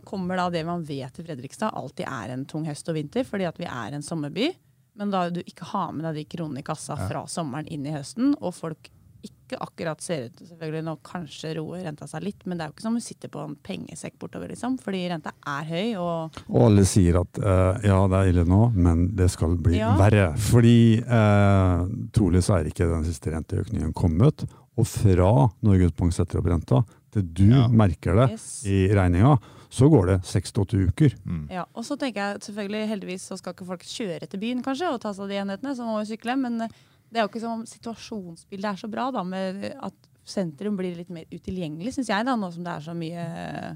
kommer 0.06 0.44
da 0.44 0.50
det 0.54 0.66
man 0.68 0.84
vet 0.86 1.16
i 1.16 1.26
Fredrikstad 1.26 1.72
alltid 1.74 2.06
er 2.12 2.36
en 2.36 2.44
tung 2.50 2.68
høst 2.68 2.92
og 2.92 3.00
vinter, 3.00 3.24
fordi 3.26 3.48
at 3.48 3.58
vi 3.62 3.72
er 3.72 3.96
en 3.96 4.06
sommerby. 4.06 4.52
Men 4.96 5.10
da 5.14 5.30
du 5.34 5.42
ikke 5.42 5.66
har 5.74 5.92
med 5.96 6.06
deg 6.06 6.16
de 6.22 6.26
kronene 6.38 6.60
i 6.62 6.66
kassa 6.68 6.96
fra 7.08 7.24
sommeren 7.28 7.68
inn 7.68 7.86
i 7.90 7.94
høsten, 7.96 8.36
og 8.42 8.54
folk 8.54 8.90
ikke 9.24 9.56
akkurat 9.64 10.02
ser 10.04 10.26
ut 10.28 10.42
selvfølgelig 10.44 10.84
nå 10.84 10.94
kanskje 11.08 11.54
roer 11.56 11.86
renta 11.86 12.06
seg 12.12 12.26
litt, 12.26 12.42
men 12.46 12.58
det 12.60 12.66
er 12.66 12.68
jo 12.72 12.74
ikke 12.76 12.84
som 12.84 12.92
sånn, 12.98 13.00
du 13.00 13.06
sitter 13.06 13.32
på 13.32 13.40
en 13.40 13.54
pengesekk 13.64 14.18
bortover, 14.20 14.50
liksom. 14.52 14.76
Fordi 14.84 15.04
renta 15.14 15.32
er 15.48 15.70
høy, 15.70 15.94
og 15.96 16.42
Og 16.50 16.66
alle 16.68 16.84
sier 16.90 17.22
at 17.22 17.40
uh, 17.40 17.80
ja, 17.88 18.02
det 18.12 18.20
er 18.20 18.32
ille 18.34 18.44
nå, 18.50 18.60
men 18.76 19.06
det 19.16 19.30
skal 19.32 19.56
bli 19.64 19.78
Ja. 19.80 19.94
verre. 20.00 20.34
Fordi 20.36 20.76
uh, 21.08 21.86
trolig 22.12 22.44
så 22.44 22.58
er 22.60 22.68
ikke 22.68 22.90
den 22.92 23.06
siste 23.08 23.32
renteøkningen 23.32 23.94
kommet. 23.96 24.44
Og 24.76 24.88
fra 24.90 25.32
Norges 25.64 25.94
Bank 25.96 26.12
setter 26.18 26.42
opp 26.42 26.52
renta, 26.52 26.84
til 27.14 27.24
du 27.32 27.46
Ja. 27.48 27.68
merker 27.70 28.16
det 28.20 28.32
Yes. 28.34 28.66
i 28.68 28.88
regninga, 28.92 29.38
så 29.74 29.90
går 29.90 30.10
det 30.12 30.18
seks 30.30 30.54
til 30.54 30.64
åtte 30.64 30.80
uker. 30.90 31.14
Mm. 31.26 31.46
Ja, 31.52 31.66
og 31.74 31.86
så 31.88 31.98
tenker 32.00 32.22
jeg 32.22 32.42
selvfølgelig, 32.46 32.90
heldigvis 32.92 33.28
så 33.32 33.38
skal 33.40 33.56
ikke 33.56 33.70
folk 33.72 33.86
kjøre 33.90 34.28
til 34.30 34.42
byen 34.44 34.62
kanskje 34.66 34.92
og 34.94 35.00
ta 35.02 35.14
seg 35.16 35.26
av 35.26 35.32
de 35.32 35.40
enhetene, 35.42 35.74
så 35.78 35.88
må 35.88 35.96
jo 36.02 36.10
sykle, 36.12 36.36
men 36.38 36.66
eh, 36.68 36.76
det 37.10 37.22
er 37.22 37.26
jo 37.26 37.32
ikke 37.32 37.42
som 37.42 37.56
om 37.60 37.64
situasjonsbildet 37.70 38.70
er 38.70 38.82
så 38.84 38.90
bra 38.92 39.08
da, 39.14 39.24
med 39.26 39.64
at 39.74 40.10
sentrum 40.24 40.78
blir 40.78 40.94
litt 40.98 41.10
mer 41.14 41.26
utilgjengelig, 41.34 41.96
synes 41.96 42.12
jeg 42.14 42.28
da, 42.28 42.36
nå 42.38 42.52
som 42.54 42.66
det 42.66 42.76
er 42.76 42.86
så 42.86 42.94
mye 42.98 43.26
eh, 43.44 43.72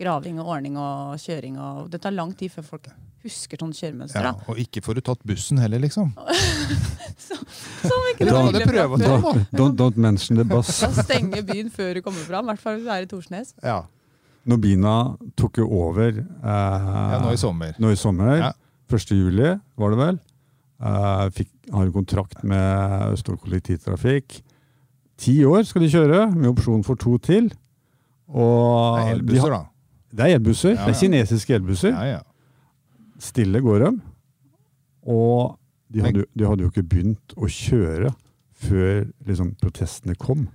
graving 0.00 0.40
og 0.42 0.48
ordning 0.56 0.78
og 0.80 1.18
kjøring, 1.20 1.58
og 1.60 1.90
det 1.92 2.00
tar 2.02 2.16
lang 2.16 2.32
tid 2.38 2.52
før 2.54 2.66
folk 2.74 2.88
husker 3.24 3.60
sånn 3.60 3.72
kjøremønster 3.76 4.24
Ja, 4.24 4.32
og 4.48 4.58
ikke 4.60 4.82
får 4.84 4.98
du 4.98 5.02
tatt 5.06 5.22
bussen 5.28 5.60
heller, 5.60 5.80
liksom. 5.80 6.12
Som 7.84 8.08
ikke 8.10 8.28
noe 8.28 8.48
kan 8.52 8.68
prøve 8.68 8.98
da. 9.00 9.18
Don't, 9.52 9.76
don't 9.76 10.00
mention 10.00 10.40
the 10.40 10.44
bus. 10.48 10.72
Da 10.80 10.90
stenger 11.04 11.44
byen 11.46 11.68
før 11.72 11.98
du 11.98 12.02
kommer 12.04 12.24
fram, 12.24 12.48
i 12.48 12.52
hvert 12.52 12.64
fall 12.64 12.78
hvis 12.78 12.88
du 12.88 12.92
er 12.96 13.04
i 13.04 13.08
Torsnes. 13.08 13.52
Ja. 13.64 13.82
Nobina 14.50 14.94
tok 15.40 15.58
jo 15.62 15.66
over 15.72 16.18
eh, 16.20 16.44
ja, 16.44 17.18
nå 17.22 17.32
i 17.32 17.40
sommer. 17.40 17.74
nå 17.80 17.90
i 17.94 17.98
sommer. 17.98 18.36
Ja. 18.40 18.52
1. 18.92 19.14
juli, 19.16 19.54
var 19.80 19.94
det 19.94 19.98
vel. 20.00 20.18
Eh, 20.84 21.22
fikk, 21.38 21.50
har 21.72 21.86
en 21.86 21.94
kontrakt 21.94 22.42
med 22.44 23.14
Østfold 23.14 23.40
kollektivtrafikk. 23.42 24.42
Ti 25.20 25.36
år 25.48 25.64
skal 25.64 25.84
de 25.84 25.90
kjøre, 25.92 26.24
med 26.34 26.50
opsjon 26.50 26.84
for 26.84 26.98
to 27.00 27.16
til. 27.22 27.48
Og 28.28 28.98
Det 28.98 29.04
er 29.06 29.14
elbusser, 29.16 29.48
de 29.48 29.54
da. 29.54 29.62
Det 30.14 30.26
er 30.26 30.38
elbusser. 30.38 30.74
Ja, 30.74 30.84
Det 30.86 30.94
er 30.94 31.00
kinesiske 31.00 31.54
elbusser. 31.54 31.94
Ja, 31.94 32.18
ja. 32.18 32.20
Stille 33.22 33.60
går 33.64 33.78
de. 33.84 33.92
Og 35.06 35.56
de 35.92 36.02
hadde, 36.02 36.26
de 36.34 36.46
hadde 36.48 36.66
jo 36.66 36.70
ikke 36.72 36.84
begynt 36.90 37.34
å 37.38 37.48
kjøre 37.48 38.12
før 38.64 39.04
liksom, 39.26 39.54
protestene 39.62 40.16
kom. 40.18 40.48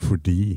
Fordi 0.00 0.56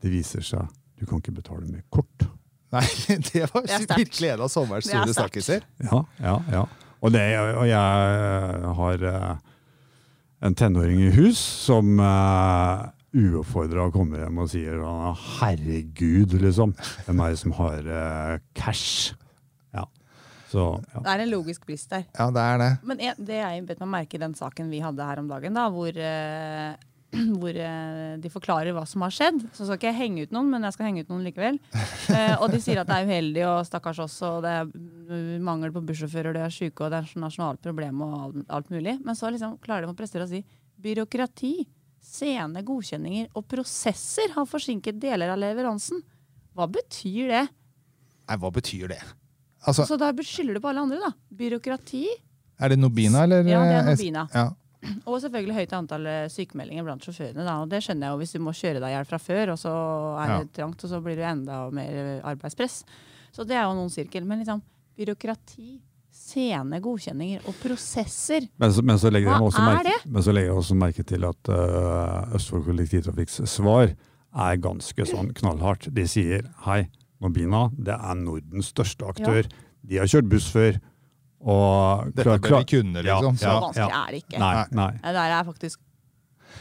det 0.00 0.10
viser 0.12 0.44
seg 0.44 0.68
du 1.00 1.06
kan 1.08 1.22
ikke 1.22 1.32
betale 1.40 1.66
med 1.66 1.82
kort. 1.92 2.28
Nei, 2.74 2.84
det 3.32 3.48
var 3.50 3.64
Det 3.66 3.74
er 3.80 3.98
virkelig 3.98 4.28
en 4.30 4.44
av 4.44 4.52
sommerens 4.52 4.86
Det 4.86 4.94
er 4.94 5.02
store 5.08 5.16
snakkiser. 5.16 5.66
Ja, 5.88 6.04
ja, 6.20 6.36
ja. 6.52 6.64
Og, 7.00 7.12
det, 7.14 7.22
og 7.40 7.64
jeg 7.64 8.72
har 8.76 9.04
eh, 9.08 9.36
en 10.44 10.56
tenåring 10.56 11.00
i 11.00 11.12
hus 11.16 11.40
som 11.40 11.96
eh, 12.04 12.82
uoppfordra 13.16 13.88
kommer 13.94 14.22
hjem 14.22 14.42
og 14.44 14.50
sier 14.52 14.84
'herregud', 14.84 16.36
liksom. 16.44 16.74
Hvem 17.06 17.24
er 17.24 17.32
det 17.32 17.40
som 17.40 17.56
har 17.58 17.88
uh, 17.88 18.34
cash? 18.54 19.14
Ja. 19.74 19.86
Så, 20.52 20.68
ja. 20.94 21.00
Det 21.00 21.14
er 21.14 21.24
en 21.24 21.32
logisk 21.32 21.66
brist 21.66 21.90
der. 21.90 22.04
Ja, 22.14 22.28
det 22.30 22.44
er 22.44 22.62
det. 22.62 22.70
Men 22.84 23.02
jeg, 23.02 23.16
det 23.18 23.40
jeg 23.40 23.66
bet 23.66 23.82
meg 23.82 23.92
merke 23.96 24.20
i 24.20 24.22
den 24.22 24.36
saken 24.38 24.70
vi 24.70 24.84
hadde 24.84 25.08
her 25.08 25.24
om 25.24 25.32
dagen, 25.32 25.58
da, 25.58 25.66
hvor, 25.74 25.90
eh, 25.90 26.76
hvor 27.40 27.56
eh, 27.58 28.16
de 28.22 28.30
forklarer 28.30 28.74
hva 28.76 28.84
som 28.88 29.02
har 29.04 29.14
skjedd. 29.14 29.40
Så 29.56 29.66
skal 29.66 29.78
ikke 29.78 29.90
jeg 29.90 29.98
henge 29.98 30.26
ut 30.26 30.34
noen, 30.34 30.50
men 30.52 30.66
jeg 30.66 30.76
skal 30.76 30.88
henge 30.88 31.04
ut 31.04 31.12
noen 31.12 31.26
likevel. 31.26 31.60
Eh, 32.10 32.32
og 32.42 32.50
de 32.50 32.58
sier 32.58 32.80
at 32.80 32.88
det 32.88 32.96
er 32.96 33.06
uheldig, 33.06 33.42
og 33.46 33.66
stakkars 33.68 34.00
oss, 34.02 34.16
og 34.26 34.40
det 34.42 34.50
er 34.50 34.64
mm, 34.66 35.44
mangel 35.46 35.70
på 35.70 35.82
bussjåfører, 35.86 36.34
de 36.34 36.40
er 36.42 36.50
syke, 36.50 36.82
og 36.82 36.90
det 36.90 36.98
er 36.98 37.06
et 37.06 37.20
nasjonalt 37.22 37.60
problem, 37.62 38.00
og 38.02 38.16
alt, 38.16 38.40
alt 38.56 38.72
mulig. 38.74 38.96
Men 39.06 39.14
så 39.14 39.30
liksom 39.30 39.52
klarer 39.62 39.86
de 39.86 39.92
å 39.92 39.98
prestere 39.98 40.26
å 40.26 40.30
si 40.30 40.40
byråkrati, 40.82 41.52
sene 42.02 42.64
godkjenninger 42.66 43.28
og 43.38 43.46
prosesser 43.52 44.34
har 44.34 44.48
forsinket 44.50 44.98
deler 44.98 45.30
av 45.30 45.38
leveransen. 45.38 46.02
Hva 46.58 46.66
betyr 46.72 47.30
det? 47.30 47.44
Nei, 48.26 48.40
hva 48.42 48.50
betyr 48.58 48.90
det? 48.90 49.00
Altså, 49.68 49.86
Så 49.86 50.00
da 50.00 50.10
skylder 50.10 50.58
du 50.58 50.64
på 50.64 50.72
alle 50.72 50.88
andre, 50.88 50.98
da. 51.04 51.12
Byråkrati, 51.30 52.08
er 52.60 52.74
det 52.74 52.76
Nobina, 52.80 53.22
eller? 53.24 53.46
Ja, 53.48 53.62
det 53.64 53.76
er 53.76 53.80
eh, 53.80 53.88
Nobina. 53.94 54.26
Ja. 54.34 54.48
Og 55.04 55.18
selvfølgelig 55.20 55.56
høyt 55.58 55.74
antall 55.76 56.08
eh, 56.08 56.30
sykemeldinger 56.32 56.86
blant 56.86 57.04
sjåførene. 57.04 57.44
Da. 57.44 57.58
Og 57.62 57.68
det 57.70 57.82
skjønner 57.84 58.08
jeg 58.08 58.14
jo 58.14 58.22
hvis 58.22 58.34
du 58.36 58.40
må 58.44 58.54
kjøre 58.56 58.80
deg 58.80 58.88
i 58.88 58.96
hjel 58.96 59.08
fra 59.08 59.20
før, 59.20 59.54
og 59.54 59.60
så 59.60 59.74
er 60.22 60.34
det 60.38 60.54
trangt, 60.56 60.84
og 60.86 60.92
så 60.92 61.00
blir 61.04 61.20
det 61.20 61.28
enda 61.28 61.62
mer 61.74 62.00
eh, 62.00 62.26
arbeidspress. 62.32 62.82
Så 63.34 63.46
det 63.46 63.58
er 63.58 63.66
jo 63.66 63.76
noen 63.78 63.92
sirkel. 63.92 64.26
Men 64.28 64.42
liksom 64.42 64.62
byråkrati, 65.00 65.78
sene 66.20 66.80
godkjenninger 66.82 67.46
og 67.48 67.56
prosesser. 67.62 68.46
Men, 68.60 68.72
så, 68.74 68.84
men, 68.84 68.98
så 69.00 69.12
legger 69.12 69.30
jeg 69.30 69.46
også 69.46 69.62
også 70.58 70.76
merke 70.78 71.04
til 71.06 71.24
at 71.28 71.50
uh, 71.52 72.34
Østfold 72.36 72.66
Kollektivtrafikks 72.66 73.40
svar 73.50 73.92
er 74.30 74.60
ganske 74.62 75.06
sånn 75.08 75.32
knallhardt. 75.38 75.88
De 75.94 76.04
sier 76.10 76.44
hei, 76.66 76.82
Nobina 77.22 77.68
det 77.76 77.96
er 77.96 78.18
Nordens 78.18 78.72
største 78.74 79.08
aktør. 79.10 79.48
De 79.86 80.00
har 80.00 80.10
kjørt 80.10 80.28
buss 80.30 80.50
før. 80.52 80.78
Og 81.40 82.10
Dette 82.16 82.38
bør 82.44 82.58
vi 82.60 82.66
kunne, 82.76 83.02
liksom. 83.02 83.36
Så 83.40 83.46
Ja, 83.48 83.60
vanskelig 83.60 83.88
ja. 83.88 84.00
er 84.02 84.10
det 84.12 84.22
ikke. 84.24 84.38
Nei, 84.42 84.64
nei. 84.76 84.90
Det 85.00 85.14
der 85.16 85.34
er 85.38 85.44
faktisk 85.48 85.80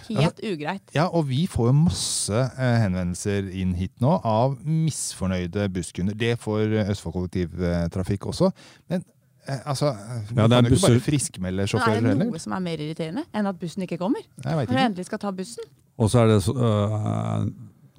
helt 0.09 0.39
ugreit. 0.43 0.81
Ja, 0.95 1.05
og 1.13 1.27
vi 1.29 1.43
får 1.48 1.67
jo 1.69 1.74
masse 1.83 2.33
eh, 2.57 2.75
henvendelser 2.86 3.50
inn 3.62 3.75
hit 3.77 3.91
nå 4.01 4.15
av 4.25 4.55
misfornøyde 4.65 5.67
busskunder. 5.75 6.15
Det 6.17 6.31
får 6.41 6.63
eh, 6.79 6.89
Østfold 6.93 7.13
Kollektivtrafikk 7.17 8.25
også. 8.31 8.50
Men 8.89 9.03
eh, 9.48 9.59
altså, 9.69 9.91
Ja, 10.36 10.48
det 10.48 10.57
er 10.57 10.63
kan 10.63 10.71
jo 10.71 10.75
ikke 10.79 10.88
bare 10.88 11.03
friskmelde 11.05 11.67
sjåfører 11.69 11.86
Men 11.86 11.98
er 11.98 12.01
det 12.01 12.03
det 12.09 12.15
heller. 12.15 12.31
noe 12.31 12.39
som 12.45 12.55
er 12.57 12.65
mer 12.65 12.81
irriterende 12.86 13.25
enn 13.33 13.51
at 13.51 13.59
bussen 13.62 13.86
ikke 13.86 14.00
kommer? 14.01 14.25
Når 14.45 14.65
du 14.65 14.75
endelig 14.79 15.05
skal 15.12 15.21
ta 15.21 15.31
bussen? 15.31 15.63
Og 16.00 16.09
så 16.09 16.24
er 16.24 16.27
det 16.33 16.41
så, 16.48 16.55
øh, 16.55 17.50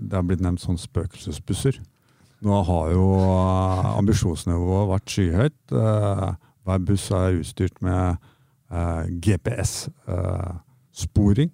Det 0.01 0.17
er 0.17 0.23
blitt 0.25 0.41
nevnt 0.41 0.61
sånn 0.65 0.79
spøkelsesbusser. 0.81 1.79
Nå 2.43 2.63
har 2.65 2.91
jo 2.95 3.05
ambisjonsnivået 4.01 4.89
vært 4.95 5.13
skyhøyt. 5.13 5.59
Øh, 5.77 6.31
hver 6.65 6.79
buss 6.87 7.11
er 7.11 7.39
utstyrt 7.41 7.83
med 7.83 8.17
øh, 8.73 9.05
GPS-sporing. 9.25 11.51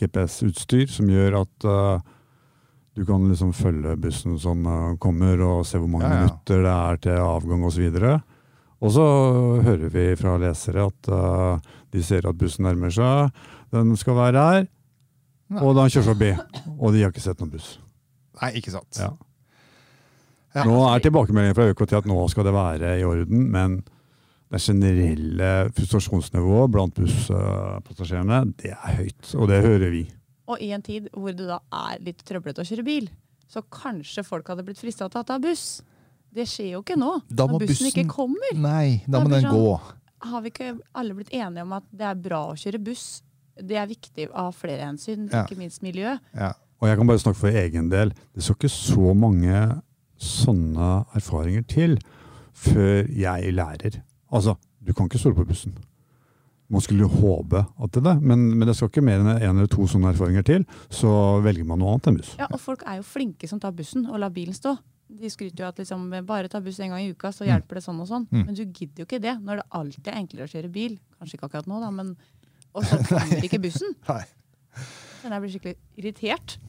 GPS-utstyr 0.00 0.86
som 0.88 1.08
gjør 1.12 1.36
at 1.42 1.64
øh, 1.68 2.00
du 2.96 3.04
kan 3.06 3.28
liksom 3.30 3.52
følge 3.54 3.96
bussen 4.00 4.38
som 4.40 4.64
øh, 4.66 4.96
kommer, 4.98 5.40
og 5.44 5.66
se 5.66 5.78
hvor 5.78 5.88
mange 5.88 6.06
Ja, 6.08 6.14
ja. 6.14 6.18
minutter 6.24 6.56
det 6.64 6.72
er 6.74 6.96
til 6.96 7.10
avgang 7.20 7.64
osv. 7.68 7.90
Og 8.80 8.90
så 8.94 9.04
hører 9.62 9.88
vi 9.92 10.06
fra 10.16 10.38
lesere 10.40 10.86
at 10.88 11.08
uh, 11.12 11.58
de 11.92 12.00
ser 12.02 12.24
at 12.28 12.38
bussen 12.38 12.64
nærmer 12.64 12.88
seg. 12.88 13.28
Den 13.74 13.92
skal 14.00 14.14
være 14.16 14.40
her. 14.40 14.64
Nei. 15.52 15.60
Og 15.66 15.74
da 15.76 15.84
kjører 15.84 16.06
forbi. 16.14 16.30
Og 16.78 16.92
de 16.94 17.02
har 17.02 17.10
ikke 17.12 17.20
sett 17.20 17.40
noen 17.42 17.50
buss. 17.52 17.74
Nei, 18.40 18.54
ikke 18.56 18.70
sant. 18.72 18.96
Ja. 18.96 19.10
Ja. 20.54 20.64
Nå 20.64 20.80
er 20.88 20.98
tilbakemeldingen 21.04 21.54
fra 21.58 21.68
ØKT 21.74 21.92
at 22.00 22.06
nå 22.08 22.16
skal 22.32 22.44
det 22.48 22.54
være 22.56 22.94
i 22.98 23.04
orden, 23.04 23.50
men 23.52 23.82
det 24.50 24.58
generelle 24.60 25.50
frustrasjonsnivået 25.76 26.70
blant 26.74 26.94
busspassasjerene, 26.96 28.40
det 28.58 28.72
er 28.74 28.96
høyt. 28.98 29.34
Og 29.38 29.48
det 29.50 29.60
hører 29.64 29.90
vi. 29.94 30.04
Og 30.50 30.58
i 30.62 30.72
en 30.74 30.82
tid 30.82 31.06
hvor 31.14 31.30
det 31.36 31.46
da 31.46 31.60
er 31.92 32.00
litt 32.02 32.24
trøblete 32.26 32.62
å 32.64 32.66
kjøre 32.66 32.84
bil, 32.86 33.06
så 33.50 33.62
kanskje 33.62 34.24
folk 34.26 34.48
hadde 34.50 34.64
blitt 34.66 34.78
frista 34.82 35.08
til 35.10 35.20
å 35.22 35.26
ta 35.26 35.38
buss. 35.42 35.82
Det 36.30 36.44
skjer 36.46 36.72
jo 36.76 36.82
ikke 36.84 36.98
nå. 36.98 37.12
Da 37.30 37.46
må 37.46 37.58
når 37.58 37.66
bussen, 37.66 37.86
bussen- 37.86 38.04
ikke 38.04 38.10
kommer. 38.14 38.52
Nei, 38.54 39.02
da 39.06 39.18
Da 39.18 39.24
må 39.24 39.30
den 39.30 39.42
sånn- 39.44 39.54
gå. 39.54 39.80
Har 40.30 40.40
vi 40.42 40.50
ikke 40.50 40.80
alle 40.94 41.14
blitt 41.14 41.30
enige 41.32 41.62
om 41.62 41.72
at 41.72 41.84
det 41.92 42.06
er 42.06 42.14
bra 42.14 42.40
å 42.52 42.54
kjøre 42.58 42.82
buss? 42.84 43.22
Det 43.56 43.76
er 43.76 43.86
viktig 43.86 44.28
av 44.34 44.54
flere 44.54 44.80
hensyn, 44.86 45.30
Ja. 45.32 45.44
ikke 45.44 45.56
minst 45.58 45.82
miljø. 45.82 46.18
Ja. 46.34 46.52
Og 46.80 46.88
jeg 46.88 46.96
kan 46.98 47.06
bare 47.06 47.18
snakke 47.18 47.36
for 47.36 47.48
egen 47.50 47.88
del. 47.90 48.10
Det 48.34 48.42
skal 48.42 48.54
ikke 48.56 48.70
så 48.70 49.14
mange 49.14 49.82
sånne 50.18 51.06
erfaringer 51.14 51.66
til 51.66 51.98
før 52.54 53.08
jeg 53.08 53.52
lærer. 53.54 54.02
Altså, 54.30 54.56
du 54.80 54.92
kan 54.94 55.08
ikke 55.08 55.20
stole 55.20 55.38
på 55.38 55.46
bussen. 55.48 55.74
Man 56.70 56.82
skulle 56.84 57.02
jo 57.02 57.10
håpe 57.10 57.64
at 57.66 57.96
det 57.96 58.06
er 58.06 58.20
men, 58.22 58.44
men 58.54 58.68
det 58.68 58.76
skal 58.78 58.92
ikke 58.92 59.02
mer 59.02 59.22
enn 59.22 59.32
en 59.32 59.56
eller 59.56 59.70
to 59.70 59.88
sånne 59.90 60.12
erfaringer 60.12 60.44
til, 60.46 60.66
så 60.86 61.10
velger 61.42 61.66
man 61.66 61.82
noe 61.82 61.96
annet 61.96 62.10
enn 62.10 62.20
buss. 62.20 62.30
Ja, 62.38 62.46
og 62.46 62.62
folk 62.62 62.84
er 62.86 63.00
jo 63.00 63.06
flinke 63.06 63.50
som 63.50 63.58
tar 63.62 63.74
bussen 63.74 64.06
og 64.06 64.20
lar 64.22 64.30
bilen 64.34 64.54
stå. 64.54 64.76
De 65.10 65.26
skryter 65.32 65.64
jo 65.64 65.68
at 65.72 65.80
liksom, 65.82 66.06
bare 66.28 66.50
ta 66.50 66.60
buss 66.62 66.78
en 66.78 66.94
gang 66.94 67.02
i 67.02 67.10
uka, 67.10 67.32
så 67.34 67.48
hjelper 67.48 67.80
det 67.80 67.82
sånn 67.82 67.98
og 67.98 68.06
sånn. 68.06 68.28
Mm. 68.30 68.44
Men 68.46 68.54
du 68.54 68.62
gidder 68.62 69.02
jo 69.02 69.08
ikke 69.08 69.22
det 69.24 69.34
når 69.42 69.62
det 69.62 69.66
alltid 69.80 70.12
er 70.12 70.20
enklere 70.20 70.46
å 70.46 70.52
kjøre 70.52 70.70
bil. 70.76 70.94
Kanskje 71.18 71.38
ikke 71.40 71.50
akkurat 71.50 71.70
nå, 71.70 71.80
da, 71.82 71.90
men 71.94 72.14
Og 72.70 72.86
så 72.86 73.00
kommer 73.08 73.42
ikke 73.42 73.58
bussen. 73.58 73.96
Nei. 74.06 74.22
Men 75.24 75.34
jeg 75.34 75.42
blir 75.42 75.54
skikkelig 75.56 75.78
irritert. 75.98 76.60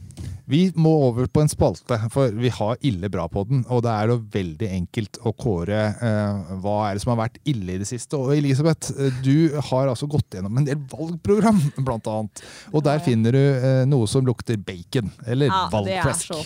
Vi 0.51 0.65
må 0.75 0.91
over 1.07 1.29
på 1.31 1.43
en 1.43 1.49
spalte, 1.51 1.95
for 2.11 2.33
vi 2.35 2.49
har 2.51 2.79
ille 2.87 3.07
bra 3.11 3.23
på 3.31 3.45
den. 3.47 3.61
Og 3.71 3.83
det 3.85 3.91
er 3.93 4.11
jo 4.11 4.17
veldig 4.33 4.67
enkelt 4.81 5.19
å 5.23 5.31
kåre 5.37 5.79
eh, 5.95 6.55
hva 6.63 6.73
er 6.89 6.97
det 6.97 7.03
som 7.05 7.13
har 7.13 7.21
vært 7.21 7.37
ille 7.47 7.77
i 7.77 7.79
det 7.79 7.87
siste. 7.87 8.19
Og 8.19 8.33
Elisabeth, 8.35 8.91
eh, 8.97 9.21
du 9.23 9.55
har 9.69 9.91
altså 9.91 10.09
gått 10.11 10.35
gjennom 10.35 10.59
en 10.59 10.67
del 10.67 10.81
valgprogram, 10.91 11.61
blant 11.79 12.09
annet. 12.11 12.43
Og 12.73 12.83
der 12.83 12.99
finner 13.05 13.37
du 13.37 13.39
eh, 13.39 13.85
noe 13.87 14.09
som 14.11 14.27
lukter 14.27 14.59
bacon. 14.59 15.13
Eller 15.23 15.47
Ja, 15.53 15.69
det 15.87 16.01
er 16.01 16.19
så 16.19 16.41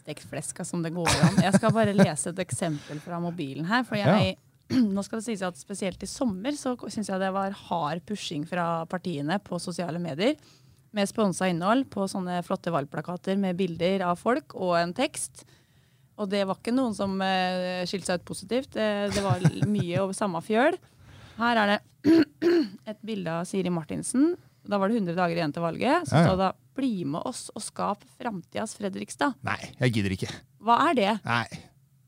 stekt 0.00 0.30
flesk 0.30 0.62
som 0.66 0.86
det 0.86 0.94
går 0.94 1.10
an. 1.10 1.42
Jeg 1.42 1.58
skal 1.58 1.74
bare 1.74 1.96
lese 1.96 2.30
et 2.30 2.44
eksempel 2.46 3.02
fra 3.02 3.18
mobilen 3.22 3.66
her. 3.66 3.82
For 3.88 3.98
jeg, 3.98 4.36
nå 4.94 5.02
skal 5.06 5.18
det 5.18 5.26
sies 5.26 5.42
at 5.46 5.58
spesielt 5.58 6.06
i 6.06 6.10
sommer 6.10 6.54
så 6.54 6.76
syns 6.86 7.10
jeg 7.10 7.18
det 7.22 7.34
var 7.34 7.54
hard 7.66 8.06
pushing 8.06 8.46
fra 8.46 8.86
partiene 8.90 9.42
på 9.42 9.58
sosiale 9.58 9.98
medier. 10.02 10.38
Med 10.96 11.06
sponsa 11.06 11.46
innhold 11.50 11.86
på 11.92 12.06
sånne 12.10 12.40
flotte 12.42 12.72
valgplakater 12.74 13.38
med 13.38 13.58
bilder 13.58 14.02
av 14.08 14.18
folk 14.18 14.56
og 14.58 14.74
en 14.80 14.94
tekst. 14.96 15.44
Og 16.20 16.28
det 16.32 16.42
var 16.48 16.58
ikke 16.58 16.74
noen 16.74 16.96
som 16.96 17.14
uh, 17.22 17.84
skilte 17.88 18.10
seg 18.10 18.20
ut 18.20 18.26
positivt. 18.28 18.72
Det, 18.74 18.88
det 19.14 19.22
var 19.24 19.44
mye 19.70 20.02
over 20.02 20.16
samme 20.16 20.42
fjøl. 20.44 20.76
Her 21.38 21.60
er 21.62 21.72
det 21.72 21.78
et 22.90 22.98
bilde 23.06 23.38
av 23.40 23.46
Siri 23.48 23.70
Martinsen. 23.72 24.34
Da 24.66 24.76
var 24.78 24.90
det 24.90 24.98
100 25.00 25.16
dager 25.16 25.38
igjen 25.38 25.54
til 25.54 25.64
valget. 25.64 26.10
Så 26.10 26.16
Ja, 26.18 26.34
ja. 26.34 26.36
det 26.42 26.50
'Bli 26.80 27.04
med 27.04 27.20
oss 27.26 27.50
og 27.52 27.60
skap 27.60 28.04
framtidas 28.16 28.72
Fredrikstad'. 28.78 29.34
Nei, 29.44 29.58
jeg 29.80 29.92
gidder 29.92 30.12
ikke. 30.14 30.28
Hva 30.64 30.76
er 30.88 30.94
det? 30.96 31.10
Nei, 31.26 31.46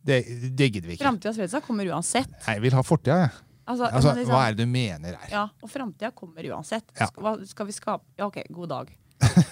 det, 0.07 0.19
det 0.57 0.69
gidder 0.73 0.89
vi 0.89 0.95
ikke. 0.97 1.05
Framtidas 1.05 1.37
Fredrikstad 1.37 1.67
kommer 1.67 1.89
uansett. 1.93 2.31
Nei, 2.47 2.55
jeg 2.57 2.63
vil 2.63 2.77
ha 2.79 2.83
fortida, 2.87 3.19
jeg. 3.27 3.35
Altså, 3.67 3.87
Altså, 3.93 4.15
liksom- 4.17 4.35
hva 4.35 4.43
er 4.49 4.55
det 4.55 4.65
du 4.67 4.71
mener 4.71 5.17
her? 5.21 5.29
Ja, 5.31 5.45
og 5.63 5.71
framtida 5.71 6.11
kommer 6.15 6.43
uansett. 6.51 6.85
Ja. 6.99 7.07
Skal, 7.07 7.47
skal 7.47 7.67
vi 7.67 7.73
skape 7.73 8.05
Ja, 8.19 8.27
OK, 8.27 8.43
god 8.51 8.69
dag. 8.69 8.91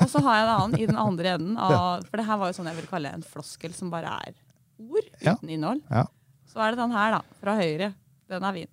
Og 0.01 0.09
så 0.11 0.21
har 0.25 0.35
jeg 0.41 0.47
en 0.49 0.55
annen 0.57 0.81
i 0.81 0.87
den 0.87 0.97
andre 0.99 1.35
enden. 1.37 1.57
Av, 1.57 2.03
for 2.11 2.17
det 2.19 2.27
her 2.27 2.37
var 2.41 2.51
jo 2.51 2.57
sånn 2.59 2.67
jeg 2.73 2.81
vil 2.81 2.91
kalle 2.91 3.13
en 3.15 3.23
floskel 3.23 3.73
som 3.77 3.91
bare 3.93 4.11
er 4.27 4.35
ord 4.81 5.07
uten 5.21 5.49
innhold. 5.49 5.83
Ja. 5.91 6.07
Så 6.51 6.59
er 6.59 6.73
det 6.75 6.79
den 6.83 6.91
her, 6.97 7.11
da. 7.19 7.23
Fra 7.41 7.55
høyre. 7.61 7.93
Den 8.29 8.43
er 8.43 8.53
fin. 8.53 8.69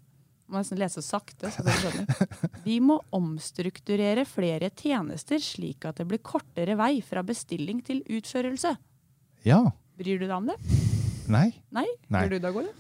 Må 0.48 0.62
nesten 0.62 0.80
lese 0.80 1.04
sakte. 1.04 1.52
så 1.52 1.62
dere 1.62 1.78
skjønner. 1.84 2.38
Vi 2.68 2.80
må 2.80 2.98
omstrukturere 3.14 4.24
flere 4.26 4.70
tjenester 4.72 5.42
slik 5.44 5.86
at 5.86 6.00
det 6.00 6.08
blir 6.08 6.22
kortere 6.24 6.78
vei 6.80 7.02
fra 7.06 7.22
bestilling 7.28 7.84
til 7.86 8.02
utførelse. 8.08 8.74
Ja. 9.46 9.60
Bryr 10.00 10.18
du 10.22 10.26
deg 10.26 10.36
om 10.38 10.48
det? 10.50 10.56
Nei. 11.28 11.50
Nei? 11.76 11.86
Nei. 12.10 12.22
Gjør 12.24 12.30
du 12.30 12.36
deg 12.40 12.46
det, 12.48 12.54
Gole? 12.56 12.74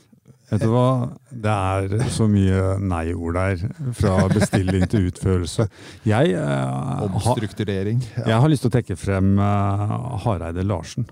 Vet 0.48 0.62
du 0.63 0.70
hva? 0.72 1.10
Det 1.27 1.51
er 1.51 2.06
så 2.16 2.24
mye 2.32 2.77
nei-ord 2.80 3.36
der, 3.36 3.63
fra 3.98 4.13
bestilling 4.32 4.86
til 4.88 5.10
utførelse. 5.10 5.66
Jeg, 6.08 6.32
eh, 6.39 7.04
Omstrukturering. 7.10 8.00
Ja. 8.16 8.24
jeg 8.32 8.42
har 8.46 8.51
lyst 8.54 8.63
til 8.63 8.72
å 8.72 8.75
trekke 8.77 8.96
frem 9.00 9.34
eh, 9.44 9.96
Hareide 10.24 10.63
Larsen. 10.63 11.10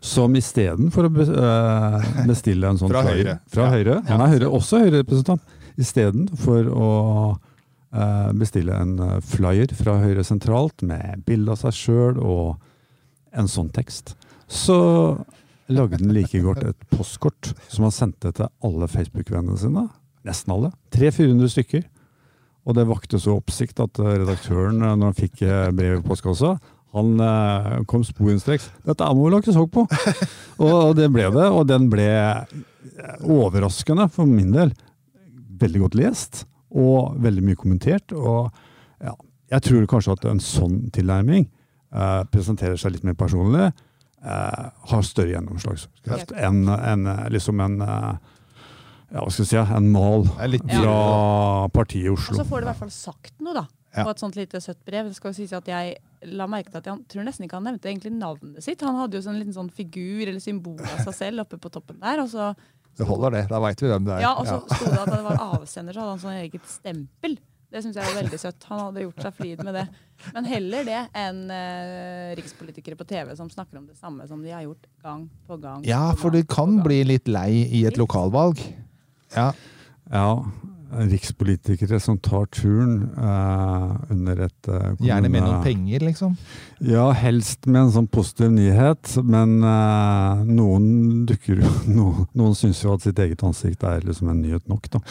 Som 0.00 0.32
istedenfor 0.38 1.08
å 1.08 1.12
be, 1.12 1.26
eh, 1.28 2.08
bestille 2.28 2.70
en 2.72 2.80
sånn 2.80 2.90
Fra 2.94 3.02
flyer- 3.04 3.20
Høyre. 3.26 3.38
Fra 3.52 3.66
Ja. 3.68 3.70
Høyre. 3.76 3.98
Han 4.08 4.20
er 4.24 4.32
Høyre, 4.32 4.48
også 4.56 4.80
Høyre-representant. 4.86 5.40
Istedenfor 5.78 6.68
å 6.72 6.90
eh, 7.92 8.32
bestille 8.40 8.72
en 8.80 8.96
eh, 9.00 9.20
flyer 9.20 9.72
fra 9.76 9.98
Høyre 10.00 10.24
sentralt 10.24 10.80
med 10.82 11.26
bilde 11.28 11.52
av 11.52 11.60
seg 11.60 11.76
sjøl 11.76 12.18
og 12.24 12.56
en 13.36 13.48
sånn 13.48 13.70
tekst, 13.72 14.14
så 14.48 14.80
lagde 15.74 16.00
den 16.00 16.12
like 16.14 16.40
godt 16.44 16.62
et 16.66 16.86
postkort 16.92 17.52
som 17.68 17.86
han 17.86 17.94
sendte 17.94 18.32
til 18.36 18.50
alle 18.64 18.88
Facebook-vennene 18.90 19.58
sine. 19.60 19.86
Nesten 20.26 20.54
alle. 20.54 20.70
300-400 20.94 21.52
stykker. 21.56 21.88
Og 22.62 22.76
det 22.78 22.86
vakte 22.86 23.18
så 23.18 23.34
oppsikt 23.40 23.82
at 23.82 23.98
eh, 23.98 24.14
redaktøren, 24.20 24.78
eh, 24.78 24.94
når 24.94 25.10
han 25.10 25.18
fikk 25.18 25.42
eh, 25.42 25.72
brevet 25.74 26.04
i 26.04 26.08
postkassa, 26.08 26.56
Han 26.92 27.16
kom 27.88 28.02
sporenstreks. 28.04 28.66
Dette 28.84 29.06
må 29.16 29.24
vi 29.24 29.30
lage 29.32 29.52
sak 29.56 29.70
på! 29.72 29.86
og, 30.60 30.90
det 30.98 31.06
ble 31.08 31.30
det, 31.32 31.46
og 31.48 31.64
den 31.64 31.86
ble 31.88 32.04
overraskende 33.24 34.10
for 34.12 34.28
min 34.28 34.52
del. 34.52 34.74
Veldig 35.62 35.80
godt 35.86 35.96
lest, 35.96 36.42
og 36.68 37.16
veldig 37.24 37.46
mye 37.46 37.56
kommentert. 37.56 38.12
og 38.12 38.52
ja, 39.00 39.14
Jeg 39.54 39.62
tror 39.62 39.88
kanskje 39.88 40.18
at 40.18 40.28
en 40.28 40.44
sånn 40.44 40.90
tilnærming 40.92 41.46
eh, 41.48 42.22
presenterer 42.28 42.76
seg 42.76 42.92
litt 42.96 43.08
mer 43.08 43.16
personlig, 43.16 43.70
eh, 44.24 44.70
har 44.92 45.02
større 45.06 45.34
gjennomslagskraft 45.34 46.32
enn 46.38 46.64
eh, 46.68 47.26
liksom 47.34 47.60
en 47.64 47.80
eh, 47.86 48.12
ja, 49.12 49.20
hva 49.20 49.28
skal 49.28 49.44
jeg 49.44 49.50
si, 49.50 49.76
en 49.76 49.90
mal 49.92 50.24
fra 50.24 51.68
partiet 51.74 52.06
i 52.08 52.12
Oslo. 52.12 52.32
Og 52.32 52.40
så 52.40 52.48
får 52.48 52.62
du 52.62 52.64
i 52.64 52.70
hvert 52.70 52.80
fall 52.80 52.92
sagt 52.94 53.34
noe, 53.44 53.52
da. 53.58 53.66
Ja. 53.92 54.06
På 54.06 54.14
et 54.14 54.22
sånt 54.22 54.38
lite 54.38 54.56
søtt 54.64 54.80
brev. 54.88 55.10
Det 55.10 55.18
skal 55.18 55.34
jo 55.34 55.36
sies 55.36 55.52
at 55.52 55.66
jeg 55.68 55.98
la 56.32 56.46
merke 56.48 56.72
til 56.72 56.80
at 56.80 56.86
jeg 56.88 57.02
tror 57.12 57.26
nesten 57.26 57.44
ikke 57.44 57.58
han 57.58 57.66
nevnte 57.68 57.90
egentlig 57.90 58.14
navnet 58.16 58.64
sitt. 58.64 58.80
Han 58.86 58.96
hadde 58.96 59.18
jo 59.18 59.24
sånn 59.26 59.36
liten 59.36 59.52
sånn 59.52 59.68
figur 59.74 60.22
eller 60.24 60.40
symbol 60.40 60.80
av 60.80 61.02
seg 61.04 61.18
selv 61.18 61.44
oppe 61.44 61.58
på 61.60 61.68
toppen 61.74 61.98
der. 62.00 62.22
Og 62.24 62.30
så, 62.32 62.54
Det 62.96 63.04
holder, 63.08 63.36
det. 63.36 63.42
Da 63.52 63.60
veit 63.60 63.84
vi 63.84 63.90
hvem 63.92 64.08
det 64.08 64.14
er. 64.16 64.24
ja, 64.24 64.32
og 64.32 64.48
så 64.48 64.62
sto 64.64 64.88
det 64.88 65.02
at 65.02 65.12
det 65.12 65.20
var 65.26 65.44
avsender, 65.58 65.92
så 65.92 66.06
hadde 66.06 66.14
han 66.14 66.24
sånn 66.24 66.40
eget 66.40 66.72
stempel. 66.72 67.36
Det 67.72 67.80
syns 67.80 67.96
jeg 67.96 68.04
var 68.04 68.18
veldig 68.20 68.38
søtt. 68.40 68.64
Han 68.68 68.80
hadde 68.82 69.04
gjort 69.06 69.22
seg 69.24 69.36
flid 69.38 69.62
med 69.64 69.76
det. 69.78 69.84
Men 70.34 70.48
heller 70.50 70.84
det 70.86 70.98
enn 71.18 71.38
eh, 71.50 72.32
rikspolitikere 72.38 72.98
på 73.00 73.06
TV 73.08 73.32
som 73.38 73.48
snakker 73.50 73.80
om 73.80 73.86
det 73.88 73.96
samme 73.96 74.26
som 74.28 74.42
de 74.44 74.52
har 74.52 74.66
gjort 74.66 74.84
gang 75.02 75.24
på 75.48 75.56
gang. 75.62 75.86
Ja, 75.88 76.10
for 76.20 76.34
du 76.34 76.42
kan 76.44 76.76
bli 76.84 77.00
litt 77.08 77.30
lei 77.32 77.64
i 77.64 77.84
et 77.88 78.00
lokalvalg. 78.00 78.60
Ja, 79.36 79.52
Ja, 80.12 80.44
rikspolitikere 80.92 81.98
som 82.00 82.18
tar 82.20 82.46
turen 82.52 82.98
eh, 83.16 84.12
under 84.12 84.42
et 84.46 84.68
eh, 84.68 84.90
Gjerne 85.06 85.30
med 85.32 85.44
noen 85.44 85.64
penger, 85.64 86.04
liksom. 86.08 86.36
Ja, 86.84 87.06
helst 87.16 87.66
med 87.66 87.86
en 87.86 87.94
sånn 87.94 88.10
positiv 88.12 88.52
nyhet, 88.54 89.14
men 89.24 89.58
eh, 89.64 90.44
noen 90.50 91.24
dukker 91.28 91.62
jo 91.62 91.72
Noen, 91.96 92.28
noen 92.38 92.54
syns 92.58 92.82
jo 92.84 92.94
at 92.94 93.06
sitt 93.06 93.18
eget 93.22 93.42
ansikt 93.46 93.84
er 93.88 94.04
liksom 94.06 94.30
en 94.32 94.42
nyhet 94.44 94.68
nok, 94.70 94.90
da. 94.92 95.02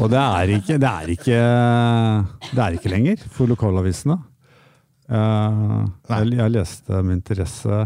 Og 0.00 0.10
det 0.12 0.20
er 0.22 0.54
ikke, 0.58 0.78
det 0.82 0.92
er 0.92 1.14
ikke, 1.16 1.40
det 2.52 2.62
er 2.66 2.78
ikke 2.78 2.92
lenger 2.92 3.26
for 3.32 3.50
lokalavisene. 3.50 4.18
Eh, 5.12 5.82
jeg, 6.12 6.32
jeg 6.38 6.56
leste 6.58 7.02
med 7.02 7.20
interesse 7.20 7.84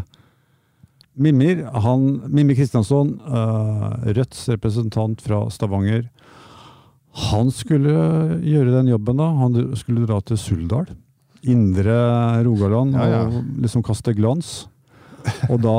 Mimir, 1.16 1.62
han, 1.73 2.02
Mimmi 2.28 2.55
Kristiansson, 2.59 3.14
eh, 3.25 4.12
Rødts 4.19 4.49
representant 4.52 5.23
fra 5.25 5.47
Stavanger, 5.50 6.11
han 7.16 7.49
skulle 7.54 7.92
gjøre 8.44 8.75
den 8.75 8.90
jobben 8.92 9.16
da. 9.20 9.30
Han 9.40 9.56
skulle 9.78 10.06
dra 10.08 10.18
til 10.26 10.37
Suldal. 10.40 10.90
Indre 11.46 11.94
Rogaland 12.44 12.96
Ja, 12.99 13.06
ja. 13.08 13.20
og 13.28 13.44
liksom 13.62 13.85
kaste 13.87 14.12
glans. 14.16 14.66
Og 15.49 15.61
da 15.62 15.76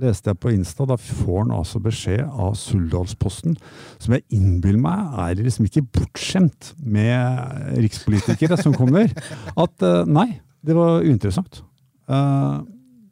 leste 0.00 0.30
jeg 0.32 0.40
på 0.40 0.52
Insta, 0.54 0.86
da 0.88 0.96
får 0.96 1.42
han 1.42 1.54
altså 1.54 1.80
beskjed 1.82 2.22
av 2.24 2.54
Suldalsposten, 2.56 3.56
som 4.00 4.14
jeg 4.16 4.24
innbiller 4.32 4.80
meg 4.80 5.18
er 5.26 5.42
liksom 5.44 5.66
ikke 5.68 5.82
bortskjemt 5.98 6.70
med 6.80 7.76
rikspolitikere 7.82 8.56
som 8.60 8.72
kommer, 8.76 9.12
at 9.60 9.84
eh, 9.84 10.08
nei, 10.08 10.28
det 10.64 10.76
var 10.78 11.04
uinteressant. 11.04 11.60
Eh, 12.08 12.56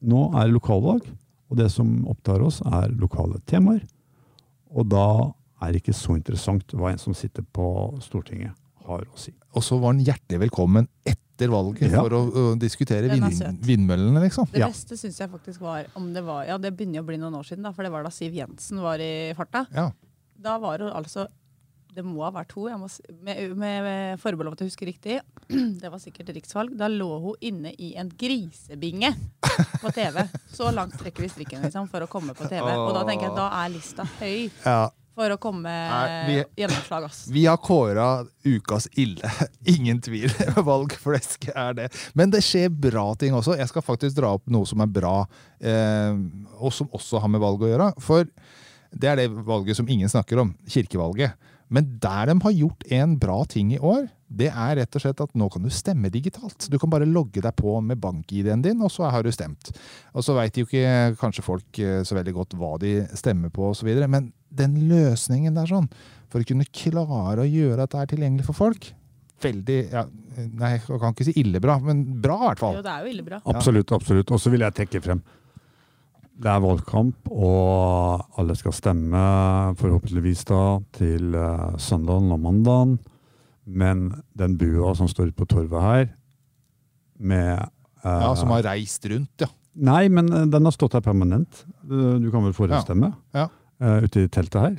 nå 0.08 0.22
er 0.32 0.46
det 0.48 0.56
lokalvalg, 0.56 1.04
og 1.48 1.60
det 1.60 1.68
som 1.74 1.92
opptar 2.08 2.44
oss 2.46 2.62
er 2.64 2.88
lokale 2.96 3.40
temaer. 3.48 3.82
Og 4.72 4.88
da 4.92 5.04
er 5.62 5.78
ikke 5.80 5.94
så 5.96 6.14
interessant 6.16 6.74
hva 6.76 6.92
en 6.92 6.98
som 7.02 7.14
sitter 7.16 7.42
på 7.42 7.66
Stortinget 8.04 8.54
har 8.88 9.02
å 9.04 9.18
si. 9.18 9.32
Og 9.56 9.62
så 9.64 9.78
var 9.80 9.92
han 9.94 10.04
hjertelig 10.04 10.38
velkommen 10.46 10.86
etter 11.04 11.50
valget 11.52 11.90
Ja. 11.92 12.00
for 12.02 12.10
å, 12.16 12.20
å 12.32 12.58
diskutere 12.58 13.06
er 13.10 13.14
vind, 13.20 13.60
vindmøllene, 13.66 14.22
liksom. 14.24 14.48
Det 14.52 14.60
Ja. 14.62 14.68
beste 14.70 14.96
syns 14.96 15.18
jeg 15.20 15.30
faktisk 15.30 15.60
var 15.60 15.86
om 15.94 16.12
det 16.14 16.22
var 16.24 16.44
Ja, 16.46 16.56
det 16.58 16.72
begynner 16.76 17.02
å 17.02 17.06
bli 17.06 17.16
noen 17.20 17.34
år 17.38 17.44
siden, 17.46 17.62
da, 17.62 17.72
for 17.72 17.82
det 17.82 17.92
var 17.92 18.02
da 18.02 18.10
Siv 18.10 18.32
Jensen 18.34 18.80
var 18.80 18.98
i 18.98 19.32
farta. 19.36 19.66
Ja. 19.74 19.90
Da 20.40 20.58
var 20.58 20.78
det 20.78 20.92
altså 20.94 21.26
Det 21.94 22.04
må 22.04 22.20
ha 22.22 22.30
vært 22.30 22.52
hun, 22.54 22.68
jeg 22.70 22.78
må, 22.78 22.88
med, 23.24 23.56
med, 23.56 23.82
med 23.82 24.20
forbehold 24.20 24.48
om 24.48 24.52
at 24.52 24.60
jeg 24.62 24.68
husker 24.70 24.86
riktig. 24.86 25.20
Det 25.82 25.90
var 25.90 25.98
sikkert 25.98 26.28
riksvalg. 26.36 26.76
Da 26.78 26.86
lå 26.86 27.08
hun 27.24 27.34
inne 27.40 27.72
i 27.74 27.94
en 27.98 28.08
grisebinge 28.14 29.10
på 29.82 29.90
TV. 29.96 30.20
Så 30.52 30.70
langt 30.70 30.94
trekker 31.00 31.24
vi 31.24 31.28
strikken 31.32 31.64
liksom, 31.64 31.88
for 31.90 32.04
å 32.04 32.06
komme 32.06 32.34
på 32.38 32.46
TV. 32.46 32.62
Og 32.70 32.92
da 32.94 33.02
tenker 33.08 33.26
jeg 33.30 33.34
da 33.40 33.48
er 33.64 33.72
lista 33.74 34.04
høy 34.20 34.50
ja. 34.64 34.90
For 35.18 35.34
å 35.34 35.38
komme 35.42 35.66
Nei, 35.72 36.20
vi- 36.28 36.62
gjennomslag. 36.62 37.08
ass. 37.08 37.24
Vi 37.34 37.42
har 37.48 37.58
kåra 37.62 38.06
ukas 38.46 38.86
ille. 38.98 39.30
Ingen 39.74 40.00
tvil. 40.04 40.30
Valgflesk 40.70 41.48
er 41.54 41.74
det. 41.80 41.88
Men 42.14 42.30
det 42.34 42.44
skjer 42.46 42.70
bra 42.70 43.10
ting 43.18 43.34
også. 43.36 43.56
Jeg 43.58 43.68
skal 43.72 43.84
faktisk 43.86 44.16
dra 44.20 44.32
opp 44.38 44.46
noe 44.54 44.66
som 44.68 44.80
er 44.84 44.90
bra, 44.94 45.16
eh, 45.60 46.14
og 46.58 46.72
som 46.74 46.88
også 46.94 47.20
har 47.24 47.28
med 47.34 47.42
valg 47.44 47.66
å 47.66 47.72
gjøre. 47.74 47.90
For 48.02 48.30
det 48.94 49.10
er 49.10 49.20
det 49.24 49.28
valget 49.44 49.76
som 49.76 49.88
ingen 49.90 50.08
snakker 50.08 50.40
om. 50.40 50.54
Kirkevalget. 50.70 51.34
Men 51.68 51.98
der 52.00 52.30
de 52.30 52.38
har 52.40 52.54
gjort 52.56 52.86
en 52.96 53.18
bra 53.20 53.42
ting 53.44 53.74
i 53.76 53.78
år, 53.84 54.06
det 54.32 54.46
er 54.48 54.78
rett 54.78 54.96
og 54.96 55.02
slett 55.04 55.20
at 55.20 55.34
nå 55.36 55.50
kan 55.52 55.64
du 55.64 55.68
stemme 55.72 56.08
digitalt. 56.12 56.64
Du 56.72 56.78
kan 56.80 56.88
bare 56.92 57.04
logge 57.08 57.42
deg 57.44 57.52
på 57.60 57.74
med 57.84 58.00
bank-ID-en 58.00 58.62
din, 58.64 58.80
og 58.84 58.88
så 58.92 59.10
har 59.12 59.24
du 59.24 59.28
stemt. 59.32 59.68
Og 60.16 60.24
så 60.24 60.32
veit 60.36 60.56
jo 60.56 60.64
ikke 60.64 61.16
kanskje 61.20 61.44
folk 61.44 61.80
eh, 61.84 62.00
så 62.08 62.16
veldig 62.16 62.34
godt 62.38 62.56
hva 62.60 62.72
de 62.80 62.94
stemmer 63.16 63.52
på 63.52 63.68
osv., 63.74 63.88
men 64.08 64.30
den 64.48 64.76
løsningen 64.88 65.56
der 65.56 65.68
sånn, 65.70 65.88
for 66.28 66.44
å 66.44 66.48
kunne 66.48 66.66
klare 66.72 67.44
å 67.44 67.48
gjøre 67.48 67.82
dette 67.82 68.00
er 68.00 68.10
tilgjengelig 68.10 68.46
for 68.48 68.58
folk, 68.66 68.92
veldig 69.42 69.80
ja, 69.92 70.06
Nei, 70.38 70.68
jeg 70.76 70.82
kan 70.86 71.10
ikke 71.10 71.24
si 71.26 71.32
ille 71.40 71.58
bra, 71.62 71.80
men 71.82 72.04
bra 72.22 72.36
i 72.38 72.46
hvert 72.46 72.60
fall. 72.62 72.76
Jo, 72.76 72.82
det 72.86 72.92
er 72.92 73.02
jo 73.02 73.10
ille 73.10 73.24
bra. 73.26 73.40
Absolutt, 73.50 73.90
absolutt. 73.96 74.30
Og 74.30 74.38
så 74.38 74.52
vil 74.52 74.62
jeg 74.62 74.74
trekke 74.76 75.00
frem 75.02 75.22
det 76.38 76.50
er 76.52 76.60
valgkamp, 76.62 77.30
og 77.34 78.38
alle 78.38 78.54
skal 78.54 78.74
stemme, 78.76 79.22
forhåpentligvis 79.80 80.44
da, 80.46 80.60
til 80.94 81.34
uh, 81.34 81.74
søndagen 81.82 82.30
og 82.34 82.38
mandagen. 82.44 82.92
Men 83.66 84.04
den 84.38 84.54
bua 84.60 84.94
som 84.94 85.10
står 85.10 85.32
ute 85.32 85.40
på 85.40 85.48
torvet 85.50 85.82
her, 85.82 86.06
med 87.18 87.58
eh, 87.58 88.06
Ja, 88.06 88.30
Som 88.38 88.54
har 88.54 88.62
reist 88.62 89.02
rundt, 89.10 89.42
ja. 89.42 89.48
Nei, 89.74 90.06
men 90.08 90.30
eh, 90.32 90.46
den 90.50 90.64
har 90.64 90.72
stått 90.72 90.94
her 90.96 91.02
permanent. 91.04 91.64
Du 91.82 92.30
kan 92.30 92.46
vel 92.46 92.54
forhåndsstemme? 92.54 93.10
Ja. 93.34 93.48
eh, 93.48 93.57
ute 93.78 94.24
i 94.24 94.30
teltet 94.32 94.62
her. 94.62 94.78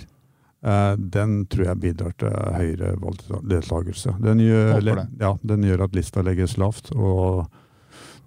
Eh, 0.59 0.93
den 0.97 1.45
tror 1.47 1.69
jeg 1.69 1.79
bidrar 1.79 2.15
til 2.19 2.35
høyere 2.35 2.91
valgdeltakelse. 2.99 4.17
Den 4.23 4.41
gjør, 4.43 5.05
ja, 5.21 5.33
den 5.47 5.63
gjør 5.63 5.85
at 5.85 5.95
lista 5.95 6.23
legges 6.25 6.57
lavt, 6.59 6.91
og 6.95 7.47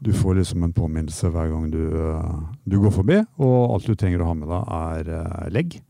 du 0.02 0.10
får 0.16 0.40
liksom 0.40 0.64
en 0.64 0.74
påminnelse 0.74 1.28
hver 1.30 1.50
gang 1.52 1.68
du, 1.70 1.82
eh, 1.92 2.42
du 2.64 2.78
går 2.80 2.94
forbi, 2.96 3.18
og 3.36 3.74
alt 3.76 3.90
du 3.90 3.94
trenger 3.94 4.24
å 4.24 4.30
ha 4.30 4.36
med 4.38 4.48
deg, 4.48 4.70
er 4.78 5.12
eh, 5.18 5.50
legg. 5.52 5.80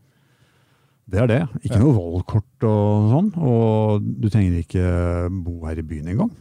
Det 1.13 1.19
er 1.19 1.29
det. 1.31 1.41
Ikke 1.63 1.79
noe 1.79 1.95
valgkort 1.95 2.67
og 2.67 3.09
sånn, 3.11 3.31
og 3.39 4.03
du 4.03 4.29
trenger 4.31 4.59
ikke 4.59 4.85
bo 5.45 5.61
her 5.67 5.79
i 5.79 5.85
byen 5.87 6.11
engang. 6.11 6.31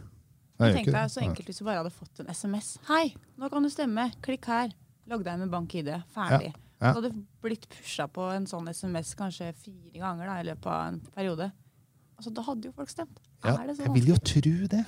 Tenk 0.63 0.93
deg 0.95 1.11
så 1.11 1.23
enkelt 1.25 1.49
hvis 1.51 1.59
du 1.59 1.65
bare 1.67 1.81
hadde 1.81 1.95
fått 1.95 2.23
en 2.23 2.31
SMS. 2.31 2.77
Hei, 2.87 3.15
nå 3.39 3.51
kan 3.51 3.67
du 3.67 3.71
stemme. 3.71 4.11
Klikk 4.23 4.47
her. 4.51 4.71
Logg 5.11 5.25
deg 5.27 5.41
med 5.41 5.51
bank-ID. 5.51 5.91
Ferdig. 6.15 6.53
Ja. 6.53 6.72
Så 6.83 6.99
hadde 6.99 7.13
du 7.15 7.21
blitt 7.45 7.69
pusha 7.71 8.09
på 8.11 8.25
en 8.35 8.47
sånn 8.51 8.67
SMS 8.73 9.15
kanskje 9.19 9.53
fire 9.55 10.01
ganger 10.03 10.27
da, 10.27 10.41
i 10.43 10.49
løpet 10.51 10.67
av 10.67 10.89
en 10.89 10.99
periode. 11.15 11.53
Altså, 12.19 12.33
Da 12.35 12.43
hadde 12.43 12.65
jo 12.69 12.73
folk 12.77 12.91
stemt. 12.91 13.21
Ja, 13.45 13.55
er 13.63 13.67
det 13.71 13.77
så 13.79 13.87
jeg 13.87 13.95
vil 13.95 14.11
jo 14.13 14.17
tro 14.17 14.67
det. 14.75 14.83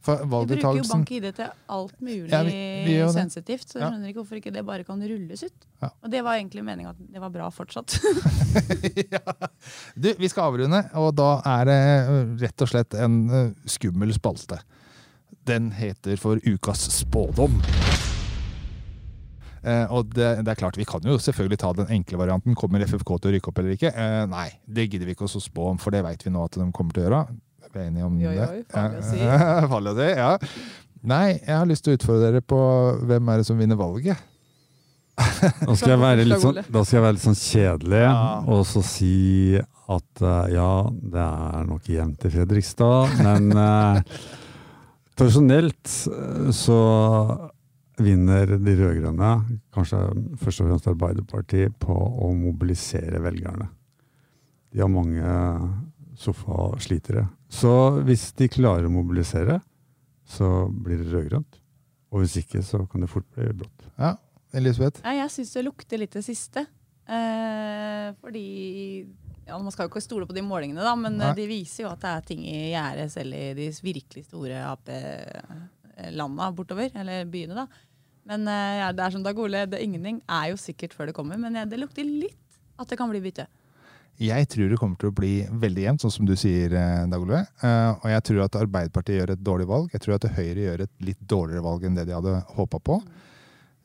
For 0.00 0.16
Vi 0.22 0.28
bruker 0.30 0.76
jo 0.78 0.84
bank-ID 0.86 1.24
til 1.34 1.48
alt 1.74 1.96
mulig 2.00 2.30
Ja, 2.30 2.42
vi- 2.46 2.84
vi 2.86 3.12
sensitivt, 3.12 3.66
så 3.66 3.78
jeg 3.78 3.82
Ja. 3.82 3.90
skjønner 3.90 4.08
ikke 4.12 4.22
hvorfor 4.22 4.36
ikke 4.38 4.52
det 4.54 4.64
bare 4.64 4.84
kan 4.84 5.00
rulles 5.02 5.42
ut. 5.42 5.66
Ja. 5.82 5.90
Og 6.04 6.10
det 6.10 6.22
var 6.22 6.38
egentlig 6.38 6.62
meninga 6.64 6.90
at 6.90 6.96
det 7.12 7.20
var 7.20 7.30
bra 7.30 7.50
fortsatt. 7.50 7.98
ja. 9.12 9.18
Du, 9.98 10.14
vi 10.14 10.28
skal 10.28 10.44
avrunde, 10.52 10.84
og 10.94 11.14
da 11.16 11.42
er 11.44 11.64
det 11.64 12.40
rett 12.46 12.62
og 12.62 12.68
slett 12.68 12.94
en 12.94 13.54
skummel 13.66 14.14
spalte. 14.14 14.60
Den 15.44 15.72
heter 15.72 16.16
for 16.16 16.36
Ukas 16.46 16.88
spådom. 17.02 17.60
Eh, 19.62 19.84
og 19.90 20.12
det, 20.14 20.30
det 20.46 20.52
er 20.52 20.58
klart, 20.60 20.78
Vi 20.78 20.86
kan 20.88 21.04
jo 21.04 21.18
selvfølgelig 21.18 21.58
ta 21.60 21.72
den 21.76 21.92
enkle 21.98 22.20
varianten. 22.20 22.56
Kommer 22.58 22.84
FFK 22.86 23.14
til 23.18 23.30
å 23.30 23.34
rykke 23.36 23.50
opp 23.52 23.60
eller 23.62 23.74
ikke? 23.76 23.92
Eh, 23.92 24.24
nei, 24.30 24.48
det 24.66 24.88
gidder 24.88 25.08
vi 25.08 25.16
ikke 25.16 25.28
å 25.28 25.42
spå 25.42 25.70
om, 25.72 25.78
for 25.82 25.94
det 25.94 26.04
vet 26.06 26.24
vi 26.26 26.32
nå 26.34 26.44
at 26.46 26.58
de 26.60 26.68
kommer 26.74 26.94
til 26.94 27.04
å 27.04 27.08
gjøre. 27.08 27.22
Er 27.68 27.74
vi 27.74 27.84
enige 27.84 28.08
om 28.08 28.18
jo, 28.22 28.32
jo, 28.32 28.48
det? 28.48 28.64
farlig 28.72 29.02
å 29.02 29.06
si. 29.10 29.20
Ja, 29.22 29.38
farlig 29.74 29.94
å 29.94 29.98
si, 29.98 30.08
ja. 30.22 30.32
Nei, 31.08 31.26
jeg 31.36 31.54
har 31.54 31.68
lyst 31.70 31.86
til 31.86 31.94
å 31.94 31.98
utfordre 31.98 32.32
dere 32.32 32.42
på 32.42 32.58
hvem 33.06 33.30
er 33.32 33.40
det 33.40 33.48
som 33.48 33.60
vinner 33.60 33.78
valget. 33.78 34.26
Da 35.66 35.74
skal 35.74 35.96
jeg 35.96 36.00
være 36.00 36.24
litt 36.26 36.42
sånn, 36.42 36.60
da 36.70 36.82
skal 36.86 36.96
jeg 37.00 37.04
være 37.04 37.16
litt 37.16 37.24
sånn 37.24 37.38
kjedelig 37.38 38.02
Ja. 38.04 38.18
og 38.54 38.60
så 38.70 38.82
si 38.86 39.58
at 39.58 40.22
eh, 40.22 40.50
ja, 40.54 40.72
det 40.86 41.24
er 41.24 41.64
nok 41.66 41.88
jevnt 41.90 42.26
i 42.28 42.30
Fredrikstad, 42.34 43.16
men 43.24 43.48
eh, 43.58 44.18
tradisjonelt 45.18 45.94
så 46.54 46.80
vinner 47.98 48.52
de 48.58 48.74
rød-grønne, 48.78 49.30
kanskje 49.74 50.00
først 50.40 50.62
og 50.62 50.68
fremst 50.70 50.88
Arbeiderpartiet, 50.90 51.74
på 51.82 51.94
å 51.94 52.30
mobilisere 52.36 53.20
velgerne. 53.24 53.68
De 54.72 54.82
har 54.82 54.90
mange 54.92 55.32
sofaslitere. 56.18 57.26
Så 57.48 57.72
hvis 58.06 58.30
de 58.38 58.48
klarer 58.52 58.88
å 58.88 58.92
mobilisere, 58.92 59.60
så 60.28 60.68
blir 60.68 61.00
det 61.00 61.12
rød-grønt. 61.12 61.60
Og 62.12 62.22
hvis 62.24 62.38
ikke, 62.42 62.62
så 62.64 62.82
kan 62.88 63.04
det 63.04 63.10
fort 63.12 63.26
bli 63.36 63.48
blått. 63.52 63.86
Ja, 64.00 64.14
Elisabeth? 64.56 65.00
Ja, 65.04 65.14
jeg 65.24 65.32
syns 65.34 65.54
det 65.56 65.64
lukter 65.66 66.00
litt 66.00 66.14
det 66.16 66.24
siste. 66.24 66.66
Eh, 67.08 68.08
fordi 68.20 68.44
ja, 69.48 69.56
Man 69.56 69.72
skal 69.72 69.86
jo 69.86 69.92
ikke 69.94 70.04
stole 70.04 70.26
på 70.28 70.34
de 70.36 70.42
målingene, 70.44 70.84
da, 70.84 70.92
men 70.96 71.16
Nei. 71.16 71.30
eh, 71.30 71.36
de 71.38 71.46
viser 71.48 71.86
jo 71.86 71.90
at 71.92 72.02
det 72.04 72.10
er 72.12 72.26
ting 72.28 72.42
i 72.44 72.56
gjære 72.74 73.06
selv 73.12 73.36
i 73.36 73.44
de 73.56 73.68
virkelig 73.80 74.26
store 74.28 74.58
Ap-landa 74.68 76.50
bortover. 76.56 76.90
Eller 77.00 77.24
byene, 77.28 77.56
da. 77.56 77.66
Men 78.28 78.44
eh, 78.50 78.74
ja, 78.82 78.90
det 78.92 79.04
er 79.06 79.14
som 79.14 79.24
Dag 79.24 79.38
Ole, 79.40 79.64
det 79.70 79.80
ingenting 79.84 80.20
er 80.28 80.50
jo 80.52 80.58
sikkert 80.60 80.94
før 80.96 81.08
det 81.10 81.16
kommer. 81.16 81.40
Men 81.40 81.56
det 81.68 81.80
lukter 81.80 82.04
litt 82.04 82.36
at 82.78 82.90
det 82.92 82.98
kan 83.00 83.10
bli 83.10 83.22
bytte. 83.24 83.48
Jeg 84.18 84.48
tror 84.50 84.70
det 84.72 84.78
kommer 84.80 84.98
til 84.98 85.12
å 85.12 85.14
bli 85.14 85.32
veldig 85.62 85.82
jevnt, 85.84 86.02
sånn 86.02 86.10
som 86.12 86.26
du 86.26 86.34
sier, 86.38 86.72
eh, 86.74 87.04
Dag 87.10 87.22
Ole. 87.22 87.44
Eh, 87.62 87.90
Og 88.02 88.08
jeg 88.10 88.24
tror 88.26 88.44
at 88.44 88.56
Arbeiderpartiet 88.58 89.20
gjør 89.20 89.32
et 89.36 89.44
dårlig 89.46 89.68
valg. 89.70 89.92
Jeg 89.94 90.02
tror 90.02 90.16
at 90.16 90.26
Høyre 90.34 90.64
gjør 90.64 90.82
et 90.82 90.94
litt 91.06 91.20
dårligere 91.22 91.62
valg 91.62 91.84
enn 91.86 91.94
det 91.94 92.06
de 92.08 92.16
hadde 92.16 92.34
håpa 92.56 92.80
på. 92.82 92.98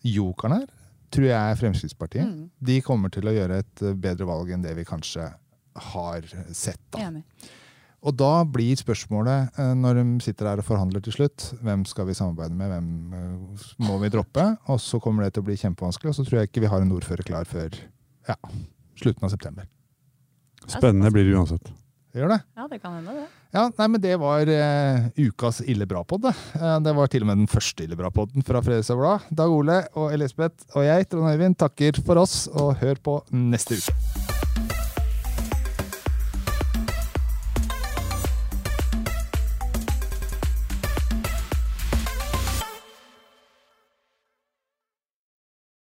Jokeren 0.04 0.58
her 0.58 0.66
tror 1.14 1.28
jeg 1.30 1.38
er 1.38 1.60
Fremskrittspartiet. 1.60 2.26
Mm. 2.26 2.48
De 2.66 2.80
kommer 2.82 3.14
til 3.14 3.30
å 3.30 3.34
gjøre 3.36 3.60
et 3.62 3.84
bedre 4.02 4.26
valg 4.26 4.50
enn 4.56 4.64
det 4.66 4.74
vi 4.80 4.86
kanskje 4.90 5.28
har 5.94 6.26
sett. 6.52 6.82
da. 6.92 7.06
Enig. 7.08 7.24
Og 8.04 8.16
da 8.20 8.32
blir 8.44 8.76
spørsmålet, 8.76 9.54
eh, 9.60 9.74
når 9.80 10.02
de 10.02 10.06
sitter 10.26 10.50
her 10.50 10.60
og 10.60 10.68
forhandler 10.68 11.04
til 11.04 11.16
slutt, 11.16 11.54
hvem 11.64 11.86
skal 11.88 12.10
vi 12.10 12.18
samarbeide 12.18 12.58
med, 12.60 12.74
hvem 12.74 12.90
eh, 13.20 13.68
må 13.88 14.00
vi 14.02 14.12
droppe? 14.12 14.50
Og 14.72 14.82
så 14.84 15.00
kommer 15.04 15.24
det 15.24 15.36
til 15.36 15.46
å 15.46 15.48
bli 15.48 15.56
kjempevanskelig, 15.62 16.12
og 16.12 16.18
så 16.18 16.26
tror 16.28 16.42
jeg 16.42 16.52
ikke 16.52 16.66
vi 16.66 16.74
har 16.74 16.84
en 16.84 16.92
ordfører 16.96 17.24
klar 17.28 17.48
før 17.48 17.78
ja, 18.28 18.36
slutten 19.00 19.30
av 19.30 19.32
september. 19.32 19.70
Spennende 20.68 21.12
blir 21.16 21.28
det 21.28 21.38
uansett. 21.40 21.72
Gjør 22.14 22.30
det? 22.30 22.44
Ja, 22.54 22.68
det 22.70 22.78
kan 22.84 22.94
hende, 22.94 23.16
det. 23.18 23.24
Ja, 23.54 23.64
nei, 23.78 23.88
men 23.90 24.02
Det 24.02 24.14
var 24.22 24.50
uh, 24.50 25.08
ukas 25.18 25.64
Ille 25.66 25.88
bra-podd. 25.90 26.28
det. 26.28 26.34
Eh, 26.60 26.76
det 26.86 26.94
var 26.94 27.10
til 27.10 27.26
og 27.26 27.32
med 27.32 27.42
den 27.42 27.50
første 27.50 27.88
Ille 27.88 27.98
bra-podden 27.98 28.46
fra 28.46 28.62
Fredrikstad 28.66 29.00
Blad. 29.00 29.26
Dag 29.34 29.50
Ole 29.50 29.80
og 29.98 30.14
Elisabeth 30.14 30.78
og 30.78 30.86
jeg, 30.86 31.10
Trond 31.10 31.34
Øyvind, 31.34 31.58
takker 31.58 32.04
for 32.06 32.22
oss, 32.22 32.46
og 32.54 32.76
hør 32.84 33.02
på 33.02 33.18
neste 33.34 33.82
uke. 33.82 34.23